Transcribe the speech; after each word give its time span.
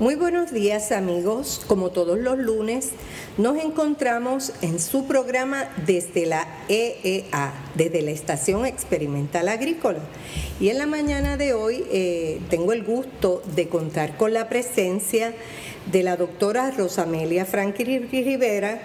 Muy 0.00 0.14
buenos 0.14 0.52
días 0.52 0.92
amigos, 0.92 1.60
como 1.66 1.90
todos 1.90 2.18
los 2.18 2.38
lunes 2.38 2.92
nos 3.38 3.56
encontramos 3.56 4.52
en 4.62 4.80
su 4.80 5.06
programa 5.06 5.68
desde 5.86 6.26
la 6.26 6.46
EEA, 6.68 7.54
desde 7.76 8.02
la 8.02 8.10
Estación 8.10 8.66
Experimental 8.66 9.48
Agrícola. 9.48 10.00
Y 10.58 10.70
en 10.70 10.78
la 10.78 10.86
mañana 10.86 11.36
de 11.36 11.54
hoy 11.54 11.84
eh, 11.90 12.40
tengo 12.50 12.72
el 12.72 12.82
gusto 12.82 13.42
de 13.54 13.68
contar 13.68 14.16
con 14.16 14.34
la 14.34 14.48
presencia 14.48 15.34
de 15.90 16.02
la 16.02 16.16
doctora 16.16 16.72
Rosamelia 16.72 17.46
Franqui 17.46 17.84
Rivera, 17.84 18.82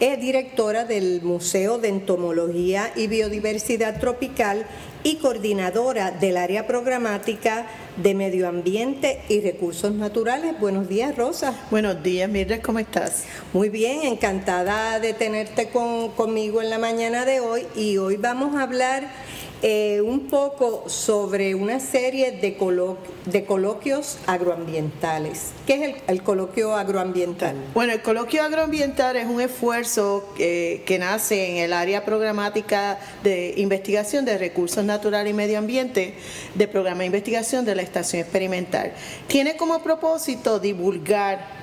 es 0.00 0.18
directora 0.18 0.86
del 0.86 1.20
Museo 1.20 1.76
de 1.76 1.88
Entomología 1.88 2.90
y 2.96 3.06
Biodiversidad 3.06 4.00
Tropical 4.00 4.64
y 5.02 5.16
coordinadora 5.16 6.10
del 6.10 6.36
área 6.36 6.66
programática 6.66 7.66
de 7.96 8.14
Medio 8.14 8.48
Ambiente 8.48 9.22
y 9.28 9.40
Recursos 9.40 9.92
Naturales. 9.94 10.58
Buenos 10.60 10.88
días, 10.88 11.16
Rosa. 11.16 11.54
Buenos 11.70 12.02
días, 12.02 12.28
Mirres, 12.28 12.60
¿cómo 12.60 12.78
estás? 12.78 13.24
Muy 13.52 13.68
bien, 13.68 14.02
encantada 14.02 15.00
de 15.00 15.12
tenerte 15.12 15.70
conmigo 15.70 16.60
en 16.62 16.70
la 16.70 16.78
mañana 16.78 17.24
de 17.24 17.40
hoy 17.40 17.66
y 17.74 17.96
hoy 17.96 18.16
vamos 18.16 18.56
a 18.56 18.62
hablar 18.62 19.08
eh, 19.62 20.00
un 20.00 20.28
poco 20.28 20.88
sobre 20.88 21.54
una 21.54 21.80
serie 21.80 22.32
de, 22.32 22.56
de 23.26 23.44
coloquios 23.44 24.18
agroambientales. 24.26 25.50
¿Qué 25.66 25.74
es 25.84 25.96
el, 26.06 26.22
coloquio 26.22 26.74
agroambiental? 26.74 27.56
Bueno, 27.74 27.92
el 27.92 28.02
coloquio 28.02 28.42
agroambiental 28.42 29.16
es 29.16 29.26
un 29.26 29.40
esfuerzo 29.40 30.32
que, 30.36 30.82
que 30.86 30.98
nace 30.98 31.50
en 31.50 31.56
el 31.58 31.72
área 31.72 32.04
programática 32.04 32.98
de 33.22 33.54
investigación 33.56 34.24
de 34.24 34.38
recursos 34.38 34.84
naturales 34.84 35.32
y 35.32 35.34
medio 35.34 35.58
ambiente 35.58 36.14
del 36.54 36.68
programa 36.68 37.00
de 37.00 37.06
investigación 37.06 37.64
de 37.64 37.74
la 37.74 37.82
estación 37.82 38.22
experimental. 38.22 38.92
Tiene 39.26 39.56
como 39.56 39.82
propósito 39.82 40.58
divulgar 40.58 41.60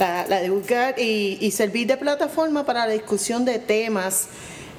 la, 0.00 0.40
divulgar 0.40 0.98
y, 0.98 1.50
servir 1.50 1.86
de 1.86 1.96
plataforma 1.96 2.64
para 2.64 2.86
la 2.86 2.92
discusión 2.92 3.44
de 3.44 3.58
temas 3.58 4.28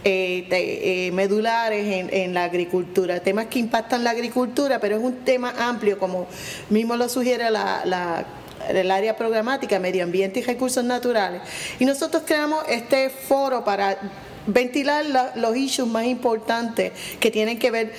eh, 0.03 0.47
eh, 0.49 1.11
medulares 1.13 2.09
en, 2.11 2.33
la 2.33 2.45
agricultura, 2.45 3.19
temas 3.19 3.45
que 3.47 3.59
impactan 3.59 4.03
la 4.03 4.09
agricultura, 4.11 4.79
pero 4.79 4.97
es 4.97 5.03
un 5.03 5.17
tema 5.17 5.53
amplio, 5.59 5.99
como 5.99 6.27
mismo 6.69 6.95
lo 6.95 7.07
sugiere 7.07 7.51
la, 7.51 8.25
el 8.67 8.89
área 8.89 9.15
programática, 9.15 9.79
medio 9.79 10.03
ambiente 10.03 10.39
y 10.39 10.43
recursos 10.43 10.83
naturales. 10.83 11.41
Y 11.79 11.85
nosotros 11.85 12.23
creamos 12.25 12.63
este 12.67 13.09
foro 13.09 13.63
para 13.63 13.97
ventilar 14.47 15.05
los 15.35 15.55
issues 15.55 15.87
más 15.87 16.05
importantes 16.05 16.91
que 17.19 17.29
tienen 17.29 17.59
que 17.59 17.69
ver 17.69 17.93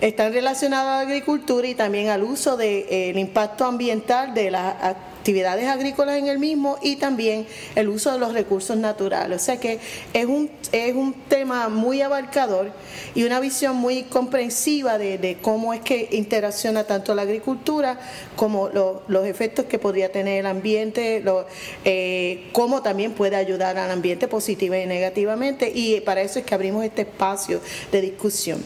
están 0.00 0.32
relacionados 0.32 0.88
a 0.88 0.96
la 0.96 1.00
agricultura 1.00 1.66
y 1.68 1.74
también 1.74 2.08
al 2.08 2.22
uso 2.22 2.56
del 2.56 2.86
de, 2.86 3.10
eh, 3.10 3.20
impacto 3.20 3.64
ambiental 3.66 4.32
de 4.32 4.50
la 4.50 4.96
actividades 5.20 5.68
agrícolas 5.68 6.16
en 6.16 6.28
el 6.28 6.38
mismo 6.38 6.78
y 6.80 6.96
también 6.96 7.46
el 7.74 7.90
uso 7.90 8.10
de 8.10 8.18
los 8.18 8.32
recursos 8.32 8.76
naturales. 8.78 9.42
O 9.42 9.44
sea 9.44 9.58
que 9.58 9.78
es 10.14 10.24
un, 10.24 10.50
es 10.72 10.94
un 10.94 11.12
tema 11.28 11.68
muy 11.68 12.00
abarcador 12.00 12.72
y 13.14 13.24
una 13.24 13.38
visión 13.38 13.76
muy 13.76 14.04
comprensiva 14.04 14.96
de, 14.96 15.38
cómo 15.42 15.74
es 15.74 15.80
que 15.80 16.08
interacciona 16.12 16.84
tanto 16.84 17.14
la 17.14 17.22
agricultura 17.22 18.00
como 18.34 18.70
los 18.70 19.26
efectos 19.26 19.66
que 19.66 19.78
podría 19.78 20.10
tener 20.10 20.40
el 20.40 20.46
ambiente, 20.46 21.20
lo, 21.20 21.46
eh, 21.84 22.48
cómo 22.52 22.80
también 22.80 23.12
puede 23.12 23.36
ayudar 23.36 23.76
al 23.76 23.90
ambiente 23.90 24.26
positiva 24.26 24.78
y 24.78 24.86
negativamente 24.86 25.70
y 25.74 26.00
para 26.00 26.22
eso 26.22 26.38
es 26.38 26.46
que 26.46 26.54
abrimos 26.54 26.82
este 26.82 27.02
espacio 27.02 27.60
de 27.92 28.00
discusión. 28.00 28.62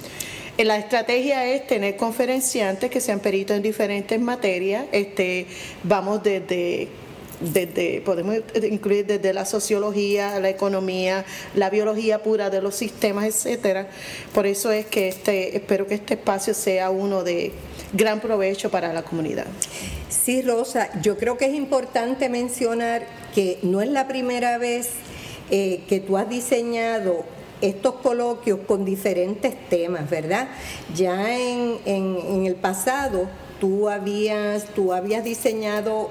La 0.59 0.79
estrategia 0.79 1.47
es 1.47 1.67
tener 1.67 1.97
conferenciantes 1.97 2.91
que 2.91 3.01
sean 3.01 3.21
peritos 3.21 3.57
en 3.57 3.63
diferentes 3.63 4.21
materias. 4.21 4.87
Este, 4.93 5.47
vamos 5.83 6.23
desde 6.23 6.89
desde, 7.41 8.01
podemos 8.01 8.37
incluir 8.71 9.07
desde 9.07 9.33
la 9.33 9.45
sociología, 9.45 10.39
la 10.41 10.49
economía, 10.49 11.25
la 11.55 11.71
biología 11.71 12.23
pura 12.23 12.51
de 12.51 12.63
los 12.63 12.75
sistemas, 12.75 13.25
etcétera. 13.25 13.89
Por 14.33 14.47
eso 14.47 14.71
es 14.71 14.87
que 14.87 15.09
este, 15.09 15.57
espero 15.57 15.87
que 15.87 15.95
este 15.95 16.15
espacio 16.15 16.55
sea 16.55 16.91
uno 16.91 17.23
de 17.23 17.53
gran 17.93 18.21
provecho 18.21 18.71
para 18.71 18.93
la 18.93 19.03
comunidad. 19.03 19.47
Sí, 20.09 20.43
Rosa, 20.43 20.89
yo 21.03 21.19
creo 21.19 21.37
que 21.37 21.47
es 21.47 21.55
importante 21.55 22.29
mencionar 22.29 23.07
que 23.35 23.59
no 23.63 23.83
es 23.83 23.89
la 23.89 24.09
primera 24.09 24.59
vez 24.59 24.91
eh, 25.51 25.83
que 25.89 26.01
tú 26.01 26.17
has 26.17 26.29
diseñado 26.29 27.25
estos 27.61 27.95
coloquios 27.97 28.61
con 28.67 28.85
diferentes 28.85 29.55
temas, 29.69 30.09
¿verdad? 30.09 30.49
Ya 30.95 31.37
en, 31.37 31.79
en, 31.85 32.47
el 32.47 32.57
pasado 32.57 33.29
tú 33.61 33.89
habías, 33.89 34.67
tú 34.75 34.93
habías 34.93 35.25
diseñado 35.25 36.11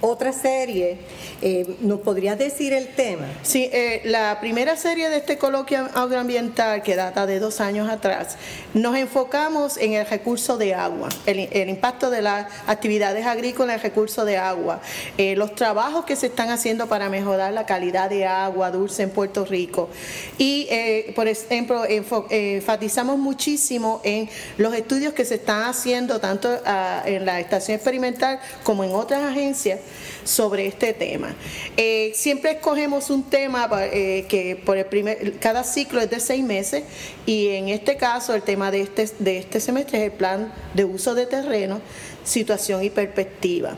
otra 0.00 0.32
serie. 0.32 0.98
Eh, 1.42 1.76
¿Nos 1.80 2.00
podrías 2.00 2.38
decir 2.38 2.72
el 2.72 2.88
tema? 2.88 3.26
Sí, 3.42 3.68
eh, 3.70 4.00
la 4.04 4.38
primera 4.40 4.76
serie 4.76 5.10
de 5.10 5.18
este 5.18 5.36
coloquio 5.36 5.88
agroambiental, 5.94 6.82
que 6.82 6.96
data 6.96 7.26
de 7.26 7.40
dos 7.40 7.60
años 7.60 7.90
atrás, 7.90 8.36
nos 8.72 8.96
enfocamos 8.96 9.76
en 9.76 9.92
el 9.92 10.06
recurso 10.06 10.56
de 10.56 10.74
agua, 10.74 11.10
el, 11.26 11.68
impacto 11.68 12.08
de 12.08 12.22
las 12.22 12.46
actividades 12.66 13.26
agrícolas 13.26 13.74
en 13.74 13.80
el 13.80 13.82
recurso 13.82 14.24
de 14.24 14.38
agua, 14.38 14.80
eh, 15.18 15.36
los 15.36 15.54
trabajos 15.54 16.06
que 16.06 16.16
se 16.16 16.26
están 16.26 16.48
haciendo 16.50 16.86
para 16.86 17.10
mejorar 17.10 17.52
la 17.52 17.66
calidad 17.66 18.08
de 18.08 18.26
agua 18.26 18.70
dulce 18.70 19.02
en 19.02 19.10
Puerto 19.10 19.44
Rico. 19.44 19.90
Y, 20.38 20.68
por 21.14 21.28
ejemplo, 21.28 21.84
enfatizamos 21.86 23.18
muchísimo 23.18 24.00
en 24.04 24.28
los 24.56 24.74
estudios 24.74 25.12
que 25.12 25.24
se 25.24 25.34
están 25.34 25.64
haciendo 25.64 26.18
tanto 26.20 26.48
ah, 26.64 27.02
en 27.04 27.26
la 27.26 27.40
estación 27.40 27.74
experimental 27.74 28.40
como 28.62 28.84
en 28.84 28.92
otras 28.92 29.22
agencias 29.22 29.80
sobre 30.26 30.66
este 30.66 30.92
tema. 30.92 31.34
Eh, 31.76 32.12
siempre 32.14 32.52
escogemos 32.52 33.10
un 33.10 33.22
tema 33.22 33.68
eh, 33.92 34.26
que 34.28 34.56
por 34.56 34.76
el 34.76 34.86
primer, 34.86 35.38
cada 35.38 35.64
ciclo 35.64 36.00
es 36.00 36.10
de 36.10 36.20
seis 36.20 36.44
meses 36.44 36.84
y 37.24 37.48
en 37.48 37.68
este 37.68 37.96
caso 37.96 38.34
el 38.34 38.42
tema 38.42 38.70
de 38.70 38.82
este, 38.82 39.08
de 39.18 39.38
este 39.38 39.60
semestre 39.60 39.98
es 39.98 40.04
el 40.04 40.12
plan 40.12 40.52
de 40.74 40.84
uso 40.84 41.14
de 41.14 41.26
terreno, 41.26 41.80
situación 42.24 42.82
y 42.82 42.90
perspectiva. 42.90 43.76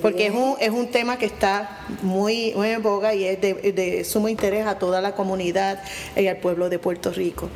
Porque 0.00 0.28
es 0.28 0.34
un, 0.34 0.56
es 0.60 0.70
un 0.70 0.88
tema 0.88 1.18
que 1.18 1.26
está 1.26 1.84
muy, 2.02 2.52
muy 2.54 2.68
en 2.68 2.82
boga 2.82 3.14
y 3.14 3.24
es 3.24 3.40
de, 3.40 3.54
de 3.54 4.04
sumo 4.04 4.28
interés 4.28 4.66
a 4.66 4.78
toda 4.78 5.00
la 5.00 5.14
comunidad 5.14 5.82
y 6.16 6.28
al 6.28 6.36
pueblo 6.36 6.68
de 6.68 6.78
Puerto 6.78 7.10
Rico. 7.10 7.48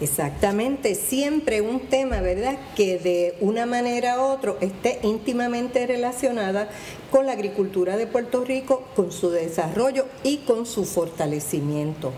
Exactamente, 0.00 0.96
siempre 0.96 1.60
un 1.60 1.80
tema, 1.80 2.20
¿verdad?, 2.20 2.58
que 2.74 2.98
de 2.98 3.36
una 3.40 3.66
manera 3.66 4.18
u 4.18 4.22
otra 4.22 4.54
esté 4.60 4.98
íntimamente 5.04 5.86
relacionada 5.86 6.68
con 7.12 7.26
la 7.26 7.32
agricultura 7.32 7.96
de 7.96 8.08
Puerto 8.08 8.44
Rico, 8.44 8.82
con 8.96 9.12
su 9.12 9.30
desarrollo 9.30 10.06
y 10.24 10.38
con 10.38 10.66
su 10.66 10.84
fortalecimiento. 10.84 12.12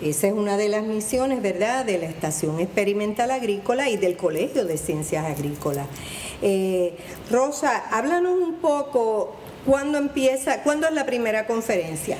Esa 0.00 0.28
es 0.28 0.32
una 0.32 0.56
de 0.56 0.68
las 0.68 0.84
misiones, 0.84 1.42
¿verdad?, 1.42 1.84
de 1.84 1.98
la 1.98 2.06
Estación 2.06 2.60
Experimental 2.60 3.30
Agrícola 3.30 3.90
y 3.90 3.96
del 3.96 4.16
Colegio 4.16 4.64
de 4.64 4.78
Ciencias 4.78 5.26
Agrícolas. 5.26 5.86
Eh, 6.40 6.96
Rosa, 7.30 7.76
háblanos 7.90 8.38
un 8.40 8.54
poco, 8.54 9.34
¿cuándo 9.66 9.98
empieza, 9.98 10.62
cuándo 10.62 10.86
es 10.86 10.94
la 10.94 11.04
primera 11.04 11.46
conferencia? 11.46 12.16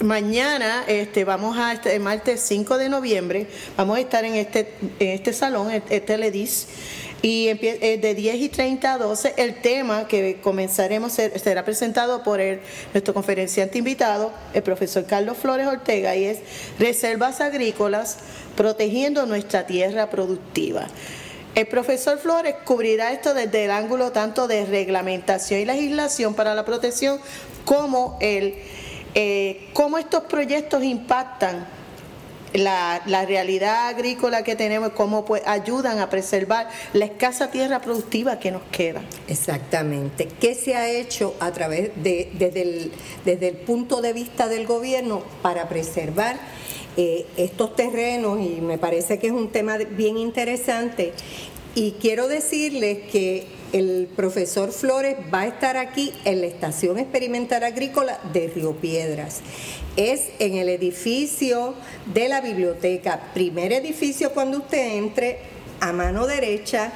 Mañana 0.00 0.84
este, 0.86 1.24
vamos 1.24 1.56
a, 1.56 1.72
este, 1.72 1.98
martes 1.98 2.40
5 2.42 2.78
de 2.78 2.88
noviembre, 2.88 3.46
vamos 3.76 3.96
a 3.96 4.00
estar 4.00 4.24
en 4.24 4.34
este, 4.34 4.74
en 4.98 5.08
este 5.10 5.32
salón, 5.32 5.70
este 5.70 6.18
LEDIS, 6.18 6.66
y 7.22 7.48
eh, 7.48 7.98
de 8.02 8.14
10 8.14 8.36
y 8.36 8.48
30 8.50 8.92
a 8.92 8.98
12 8.98 9.34
el 9.38 9.62
tema 9.62 10.06
que 10.06 10.40
comenzaremos 10.42 11.14
será 11.14 11.64
presentado 11.64 12.22
por 12.22 12.38
el, 12.38 12.60
nuestro 12.92 13.14
conferenciante 13.14 13.78
invitado, 13.78 14.30
el 14.52 14.62
profesor 14.62 15.06
Carlos 15.06 15.38
Flores 15.38 15.66
Ortega, 15.66 16.14
y 16.16 16.24
es 16.24 16.40
Reservas 16.78 17.40
Agrícolas 17.40 18.18
protegiendo 18.56 19.24
nuestra 19.24 19.66
tierra 19.66 20.10
productiva. 20.10 20.86
El 21.54 21.66
profesor 21.68 22.18
Flores 22.18 22.56
cubrirá 22.64 23.12
esto 23.12 23.32
desde 23.32 23.64
el 23.64 23.70
ángulo 23.70 24.10
tanto 24.10 24.48
de 24.48 24.66
reglamentación 24.66 25.60
y 25.60 25.64
legislación 25.64 26.34
para 26.34 26.54
la 26.54 26.64
protección 26.64 27.20
como 27.64 28.18
el 28.20 28.56
eh, 29.14 29.68
cómo 29.72 29.98
estos 29.98 30.24
proyectos 30.24 30.82
impactan 30.82 31.66
la, 32.54 33.24
realidad 33.26 33.88
agrícola 33.88 34.44
que 34.44 34.54
tenemos, 34.54 34.90
cómo 34.90 35.24
pues, 35.24 35.42
ayudan 35.46 35.98
a 35.98 36.08
preservar 36.08 36.68
la 36.92 37.06
escasa 37.06 37.50
tierra 37.50 37.80
productiva 37.80 38.38
que 38.38 38.50
nos 38.50 38.62
queda. 38.70 39.02
Exactamente. 39.28 40.28
¿Qué 40.40 40.54
se 40.54 40.76
ha 40.76 40.88
hecho 40.88 41.34
a 41.40 41.50
través 41.52 41.90
de, 42.02 42.30
desde, 42.34 42.62
el, 42.62 42.92
desde 43.24 43.48
el 43.48 43.56
punto 43.56 44.00
de 44.00 44.12
vista 44.12 44.48
del 44.48 44.66
gobierno 44.66 45.22
para 45.42 45.68
preservar 45.68 46.38
eh, 46.96 47.26
estos 47.36 47.74
terrenos? 47.74 48.40
Y 48.40 48.60
me 48.60 48.78
parece 48.78 49.18
que 49.18 49.28
es 49.28 49.32
un 49.32 49.50
tema 49.50 49.76
bien 49.76 50.16
interesante. 50.16 51.12
Y 51.74 51.92
quiero 51.92 52.28
decirles 52.28 53.10
que 53.10 53.48
el 53.74 54.08
profesor 54.14 54.70
Flores 54.70 55.16
va 55.34 55.40
a 55.40 55.46
estar 55.48 55.76
aquí 55.76 56.14
en 56.24 56.40
la 56.40 56.46
Estación 56.46 56.96
Experimental 56.96 57.64
Agrícola 57.64 58.20
de 58.32 58.46
Río 58.46 58.76
Piedras. 58.76 59.40
Es 59.96 60.28
en 60.38 60.54
el 60.54 60.68
edificio 60.68 61.74
de 62.06 62.28
la 62.28 62.40
biblioteca, 62.40 63.32
primer 63.34 63.72
edificio 63.72 64.32
cuando 64.32 64.58
usted 64.58 64.96
entre, 64.96 65.40
a 65.80 65.92
mano 65.92 66.28
derecha, 66.28 66.92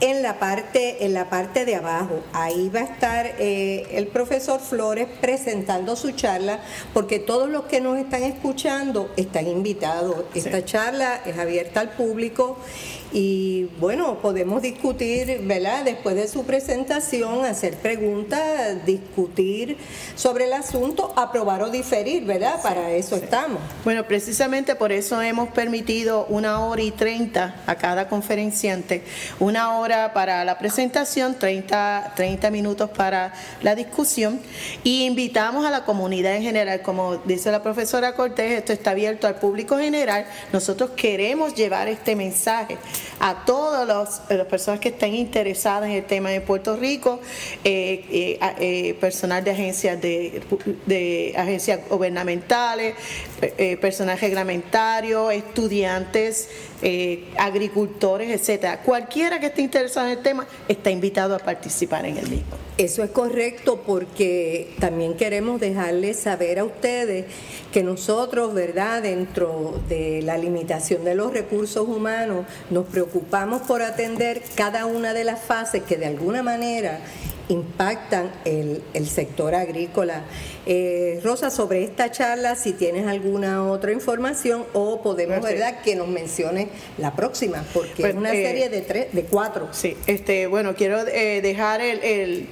en 0.00 0.20
la 0.20 0.38
parte, 0.38 1.06
en 1.06 1.14
la 1.14 1.30
parte 1.30 1.64
de 1.64 1.76
abajo. 1.76 2.22
Ahí 2.34 2.68
va 2.68 2.80
a 2.80 2.84
estar 2.84 3.26
eh, 3.38 3.86
el 3.92 4.08
profesor 4.08 4.60
Flores 4.60 5.06
presentando 5.20 5.96
su 5.96 6.10
charla, 6.10 6.58
porque 6.92 7.20
todos 7.20 7.48
los 7.48 7.64
que 7.64 7.80
nos 7.80 7.96
están 7.96 8.24
escuchando 8.24 9.10
están 9.16 9.46
invitados. 9.46 10.24
Esta 10.34 10.62
charla 10.62 11.22
es 11.24 11.38
abierta 11.38 11.80
al 11.80 11.90
público 11.92 12.58
y 13.12 13.64
bueno, 13.78 14.18
podemos 14.20 14.62
discutir, 14.62 15.40
¿verdad? 15.42 15.84
Después 15.84 16.16
de 16.16 16.26
su 16.28 16.44
presentación, 16.44 17.44
hacer 17.44 17.74
preguntas, 17.74 18.86
discutir 18.86 19.76
sobre 20.14 20.46
el 20.46 20.54
asunto, 20.54 21.12
aprobar 21.16 21.62
o 21.62 21.70
diferir, 21.70 22.24
¿verdad? 22.24 22.62
Para 22.62 22.92
eso 22.92 23.16
estamos. 23.16 23.60
Bueno, 23.84 24.04
precisamente 24.04 24.74
por 24.74 24.92
eso 24.92 25.20
hemos 25.20 25.50
permitido 25.50 26.24
una 26.30 26.60
hora 26.60 26.80
y 26.80 26.90
treinta 26.90 27.56
a 27.66 27.74
cada 27.74 28.08
conferenciante, 28.08 29.02
una 29.38 29.78
hora 29.78 30.14
para 30.14 30.44
la 30.44 30.58
presentación, 30.58 31.38
30, 31.38 32.14
30 32.16 32.50
minutos 32.50 32.90
para 32.90 33.34
la 33.60 33.74
discusión 33.74 34.40
y 34.84 35.04
invitamos 35.04 35.66
a 35.66 35.70
la 35.70 35.84
comunidad 35.84 36.36
en 36.36 36.42
general, 36.42 36.80
como 36.80 37.16
dice 37.18 37.50
la 37.50 37.62
profesora 37.62 38.14
Cortés, 38.14 38.52
esto 38.52 38.72
está 38.72 38.92
abierto 38.92 39.26
al 39.26 39.34
público 39.34 39.76
general, 39.76 40.26
nosotros 40.52 40.90
queremos 40.96 41.54
llevar 41.54 41.88
este 41.88 42.16
mensaje 42.16 42.78
a 43.20 43.44
todas 43.44 43.86
las 43.86 44.46
personas 44.46 44.80
que 44.80 44.88
estén 44.90 45.14
interesadas 45.14 45.88
en 45.88 45.96
el 45.96 46.04
tema 46.04 46.30
de 46.30 46.40
Puerto 46.40 46.76
Rico, 46.76 47.20
eh, 47.64 48.04
eh, 48.10 48.38
eh, 48.58 48.94
personal 48.94 49.42
de 49.44 49.50
agencias 49.50 50.00
de, 50.00 51.32
agencias 51.36 51.80
gubernamentales, 51.88 52.94
personal 53.80 54.18
reglamentario, 54.18 55.30
estudiantes, 55.30 56.48
agricultores, 57.36 58.30
etcétera. 58.30 58.82
Cualquiera 58.82 59.38
que 59.38 59.46
esté 59.46 59.62
interesado 59.62 60.06
en 60.06 60.18
el 60.18 60.22
tema 60.22 60.46
está 60.68 60.90
invitado 60.90 61.34
a 61.34 61.38
participar 61.38 62.06
en 62.06 62.16
el 62.16 62.28
mismo. 62.28 62.56
Eso 62.78 63.04
es 63.04 63.10
correcto 63.10 63.82
porque 63.86 64.74
también 64.80 65.14
queremos 65.14 65.60
dejarles 65.60 66.18
saber 66.18 66.58
a 66.58 66.64
ustedes 66.64 67.26
que 67.70 67.82
nosotros, 67.82 68.54
¿verdad?, 68.54 69.02
dentro 69.02 69.80
de 69.88 70.22
la 70.22 70.38
limitación 70.38 71.04
de 71.04 71.14
los 71.14 71.32
recursos 71.32 71.86
humanos, 71.86 72.46
nos 72.70 72.86
preocupamos 72.86 73.62
por 73.62 73.82
atender 73.82 74.42
cada 74.54 74.86
una 74.86 75.14
de 75.14 75.24
las 75.24 75.42
fases 75.42 75.82
que 75.82 75.96
de 75.96 76.06
alguna 76.06 76.42
manera 76.42 77.00
impactan 77.52 78.30
el, 78.44 78.82
sector 79.06 79.54
agrícola. 79.54 80.22
Eh, 80.64 81.20
Rosa, 81.22 81.50
sobre 81.50 81.82
esta 81.84 82.10
charla, 82.10 82.56
si 82.56 82.72
tienes 82.72 83.06
alguna 83.06 83.64
otra 83.70 83.92
información 83.92 84.64
o 84.72 85.02
podemos, 85.02 85.42
¿verdad?, 85.42 85.82
que 85.82 85.94
nos 85.94 86.08
mencione 86.08 86.68
la 86.98 87.14
próxima, 87.14 87.64
porque 87.74 87.90
es 87.90 88.00
pues, 88.00 88.14
una 88.14 88.32
eh, 88.32 88.44
serie 88.44 88.68
de 88.68 88.80
tres, 88.80 89.12
de 89.12 89.24
cuatro. 89.24 89.68
Sí, 89.72 89.96
este, 90.06 90.46
bueno, 90.46 90.74
quiero 90.74 91.06
eh, 91.06 91.40
dejar 91.42 91.80
el, 91.80 92.48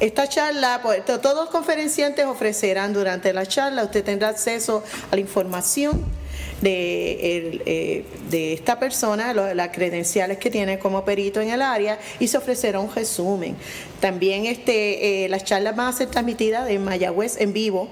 esta 0.00 0.28
charla, 0.28 0.80
pues, 0.82 1.04
todos 1.04 1.34
los 1.34 1.50
conferenciantes 1.50 2.26
ofrecerán 2.26 2.92
durante 2.92 3.32
la 3.32 3.46
charla, 3.46 3.84
usted 3.84 4.04
tendrá 4.04 4.28
acceso 4.28 4.84
a 5.10 5.14
la 5.16 5.20
información 5.20 6.21
de, 6.62 7.60
eh, 7.66 8.04
de 8.30 8.52
esta 8.54 8.78
persona, 8.78 9.34
las 9.34 9.68
credenciales 9.68 10.38
que 10.38 10.50
tiene 10.50 10.78
como 10.78 11.04
perito 11.04 11.40
en 11.40 11.50
el 11.50 11.60
área 11.60 11.98
y 12.18 12.28
se 12.28 12.38
ofrecerá 12.38 12.80
un 12.80 12.92
resumen. 12.94 13.56
También 14.00 14.46
este, 14.46 15.24
eh, 15.24 15.28
las 15.28 15.44
charlas 15.44 15.76
van 15.76 15.88
a 15.88 15.92
ser 15.92 16.08
transmitidas 16.08 16.70
en 16.70 16.82
Mayagüez 16.82 17.40
en 17.40 17.52
vivo, 17.52 17.88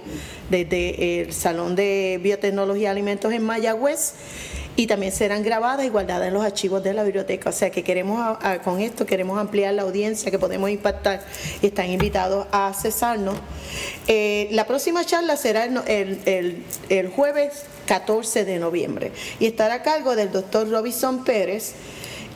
desde 0.49 1.20
el 1.20 1.32
Salón 1.32 1.76
de 1.76 2.19
Biotecnología 2.22 2.84
y 2.84 2.87
Alimentos 2.87 3.32
en 3.32 3.43
Mayagüez 3.43 4.14
y 4.81 4.87
también 4.87 5.12
serán 5.12 5.43
grabadas 5.43 5.85
y 5.85 5.91
guardadas 5.91 6.29
en 6.29 6.32
los 6.32 6.43
archivos 6.43 6.82
de 6.82 6.94
la 6.94 7.03
biblioteca. 7.03 7.50
O 7.50 7.53
sea 7.53 7.69
que 7.69 7.85
queremos, 7.85 8.38
con 8.65 8.81
esto 8.81 9.05
queremos 9.05 9.38
ampliar 9.38 9.75
la 9.75 9.82
audiencia 9.82 10.31
que 10.31 10.38
podemos 10.38 10.71
impactar 10.71 11.23
y 11.61 11.67
están 11.67 11.91
invitados 11.91 12.47
a 12.50 12.73
cesarnos. 12.73 13.37
Eh, 14.06 14.49
la 14.53 14.67
próxima 14.67 15.05
charla 15.05 15.37
será 15.37 15.65
el, 15.65 16.65
el 16.88 17.09
jueves 17.11 17.65
14 17.85 18.47
de 18.47 18.59
noviembre 18.59 19.12
y 19.38 19.44
estará 19.44 19.75
a 19.75 19.82
cargo 19.82 20.17
del 20.17 20.32
doctor 20.32 20.71
Robinson 20.71 21.25
Pérez 21.25 21.75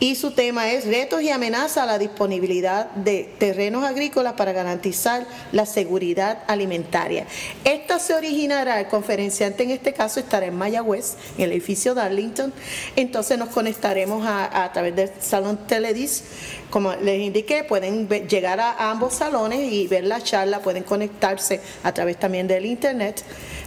y 0.04 0.16
su 0.16 0.32
tema 0.32 0.70
es 0.70 0.84
retos 0.84 1.22
y 1.22 1.30
amenaza 1.30 1.84
a 1.84 1.86
la 1.86 1.98
disponibilidad 1.98 2.90
de 2.90 3.26
terrenos 3.38 3.84
agrícolas 3.84 4.34
para 4.34 4.52
garantizar 4.52 5.26
la 5.50 5.64
seguridad 5.64 6.40
alimentaria. 6.46 7.26
Esto 7.64 7.98
se 7.98 8.12
originará, 8.12 8.80
el 8.80 8.88
conferenciante 8.88 9.62
en 9.62 9.70
este 9.70 9.94
caso 9.94 10.20
estará 10.20 10.44
en 10.44 10.56
Mayagüez, 10.56 11.14
en 11.38 11.44
el 11.44 11.52
edificio 11.52 11.94
Darlington, 11.94 12.52
entonces 12.96 13.38
nos 13.38 13.48
conectaremos 13.48 14.26
a, 14.28 14.70
través 14.74 14.94
del 14.94 15.10
salón 15.20 15.66
Teledis, 15.66 16.24
como 16.68 16.94
les 16.96 17.22
indiqué, 17.22 17.64
pueden 17.64 18.06
llegar 18.28 18.60
a, 18.60 18.90
ambos 18.90 19.14
salones 19.14 19.72
y 19.72 19.86
ver 19.86 20.04
la 20.04 20.20
charla, 20.20 20.60
pueden 20.60 20.82
conectarse 20.82 21.62
a 21.82 21.94
través 21.94 22.18
también 22.18 22.46
del 22.46 22.66
internet 22.66 23.22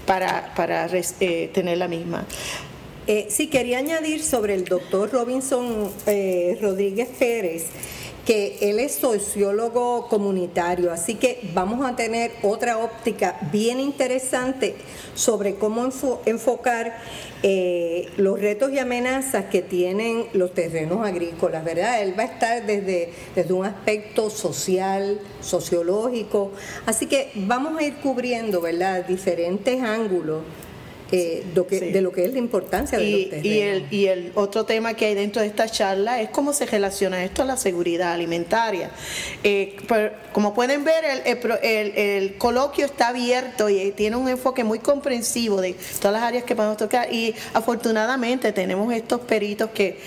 para, 0.05 0.53
para 0.53 0.87
eh, 1.19 1.49
tener 1.51 1.79
la 1.79 1.87
misma. 1.87 2.27
Eh, 3.09 3.27
sí, 3.29 3.47
quería 3.47 3.77
añadir 3.77 4.21
sobre 4.21 4.53
el 4.53 4.65
doctor 4.65 5.09
Robinson 5.09 5.89
eh, 6.07 6.57
Rodríguez 6.61 7.07
Pérez 7.17 7.67
que 8.25 8.57
él 8.59 8.79
es 8.81 8.95
sociólogo 8.95 10.09
comunitario, 10.09 10.91
así 10.91 11.15
que 11.15 11.39
vamos 11.53 11.89
a 11.89 11.95
tener 11.95 12.33
otra 12.43 12.77
óptica 12.77 13.39
bien 13.53 13.79
interesante 13.79 14.75
sobre 15.15 15.55
cómo 15.55 15.87
enfocar 16.25 16.97
eh, 17.41 18.09
los 18.17 18.37
retos 18.41 18.73
y 18.73 18.79
amenazas 18.79 19.45
que 19.45 19.61
tienen 19.61 20.25
los 20.33 20.53
terrenos 20.53 21.07
agrícolas, 21.07 21.63
¿verdad? 21.63 22.01
Él 22.01 22.19
va 22.19 22.23
a 22.23 22.25
estar 22.25 22.65
desde, 22.65 23.13
desde 23.33 23.53
un 23.53 23.65
aspecto 23.65 24.29
social, 24.29 25.21
sociológico, 25.39 26.51
así 26.85 27.05
que 27.05 27.31
vamos 27.35 27.79
a 27.79 27.83
ir 27.83 27.95
cubriendo, 28.03 28.59
¿verdad?, 28.59 29.05
diferentes 29.05 29.81
ángulos 29.81 30.41
eh, 31.11 31.43
de 31.53 32.01
lo 32.01 32.11
que 32.11 32.25
es 32.25 32.33
la 32.33 32.39
importancia 32.39 32.97
de 32.97 33.05
y, 33.05 33.25
los 33.31 33.45
Y 33.45 33.59
el, 33.59 33.85
y 33.91 34.05
el 34.07 34.31
otro 34.35 34.65
tema 34.65 34.93
que 34.93 35.05
hay 35.05 35.15
dentro 35.15 35.41
de 35.41 35.47
esta 35.47 35.69
charla 35.69 36.21
es 36.21 36.29
cómo 36.29 36.53
se 36.53 36.65
relaciona 36.65 37.23
esto 37.23 37.43
a 37.43 37.45
la 37.45 37.57
seguridad 37.57 38.11
alimentaria. 38.13 38.91
Eh, 39.43 39.77
como 40.33 40.53
pueden 40.53 40.83
ver, 40.83 41.03
el, 41.25 41.51
el, 41.63 42.37
coloquio 42.37 42.85
está 42.85 43.09
abierto 43.09 43.69
y 43.69 43.91
tiene 43.91 44.15
un 44.15 44.27
enfoque 44.27 44.63
muy 44.63 44.79
comprensivo 44.79 45.61
de 45.61 45.75
todas 45.99 46.13
las 46.13 46.23
áreas 46.23 46.43
que 46.43 46.55
podemos 46.55 46.77
tocar 46.77 47.11
y 47.11 47.33
afortunadamente 47.53 48.51
tenemos 48.51 48.93
estos 48.93 49.21
peritos 49.21 49.69
que 49.71 49.97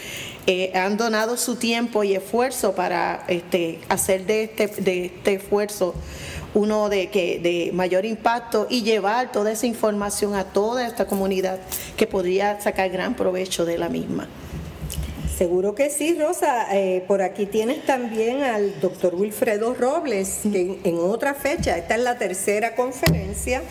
eh, 0.46 0.72
han 0.74 0.96
donado 0.96 1.36
su 1.36 1.56
tiempo 1.56 2.02
y 2.04 2.14
esfuerzo 2.14 2.74
para 2.74 3.24
este, 3.28 3.80
hacer 3.88 4.26
de 4.26 4.44
este, 4.44 4.66
de 4.68 5.06
este 5.06 5.34
esfuerzo 5.34 5.94
uno 6.54 6.88
de, 6.88 7.10
que, 7.10 7.38
de 7.38 7.70
mayor 7.72 8.04
impacto 8.04 8.66
y 8.68 8.82
llevar 8.82 9.32
toda 9.32 9.52
esa 9.52 9.66
información 9.66 10.34
a 10.34 10.44
toda 10.44 10.86
esta 10.86 11.06
comunidad 11.06 11.60
que 11.96 12.06
podría 12.06 12.60
sacar 12.60 12.90
gran 12.90 13.14
provecho 13.14 13.64
de 13.64 13.78
la 13.78 13.88
misma. 13.88 14.28
Seguro 15.40 15.74
que 15.74 15.88
sí, 15.88 16.18
Rosa. 16.20 16.66
Eh, 16.70 17.02
por 17.08 17.22
aquí 17.22 17.46
tienes 17.46 17.86
también 17.86 18.42
al 18.42 18.78
doctor 18.78 19.14
Wilfredo 19.14 19.72
Robles, 19.72 20.40
que 20.42 20.80
en, 20.84 20.98
otra 20.98 21.32
fecha, 21.32 21.78
esta 21.78 21.94
es 21.94 22.02
la 22.02 22.18
tercera 22.18 22.74
conferencia. 22.74 23.62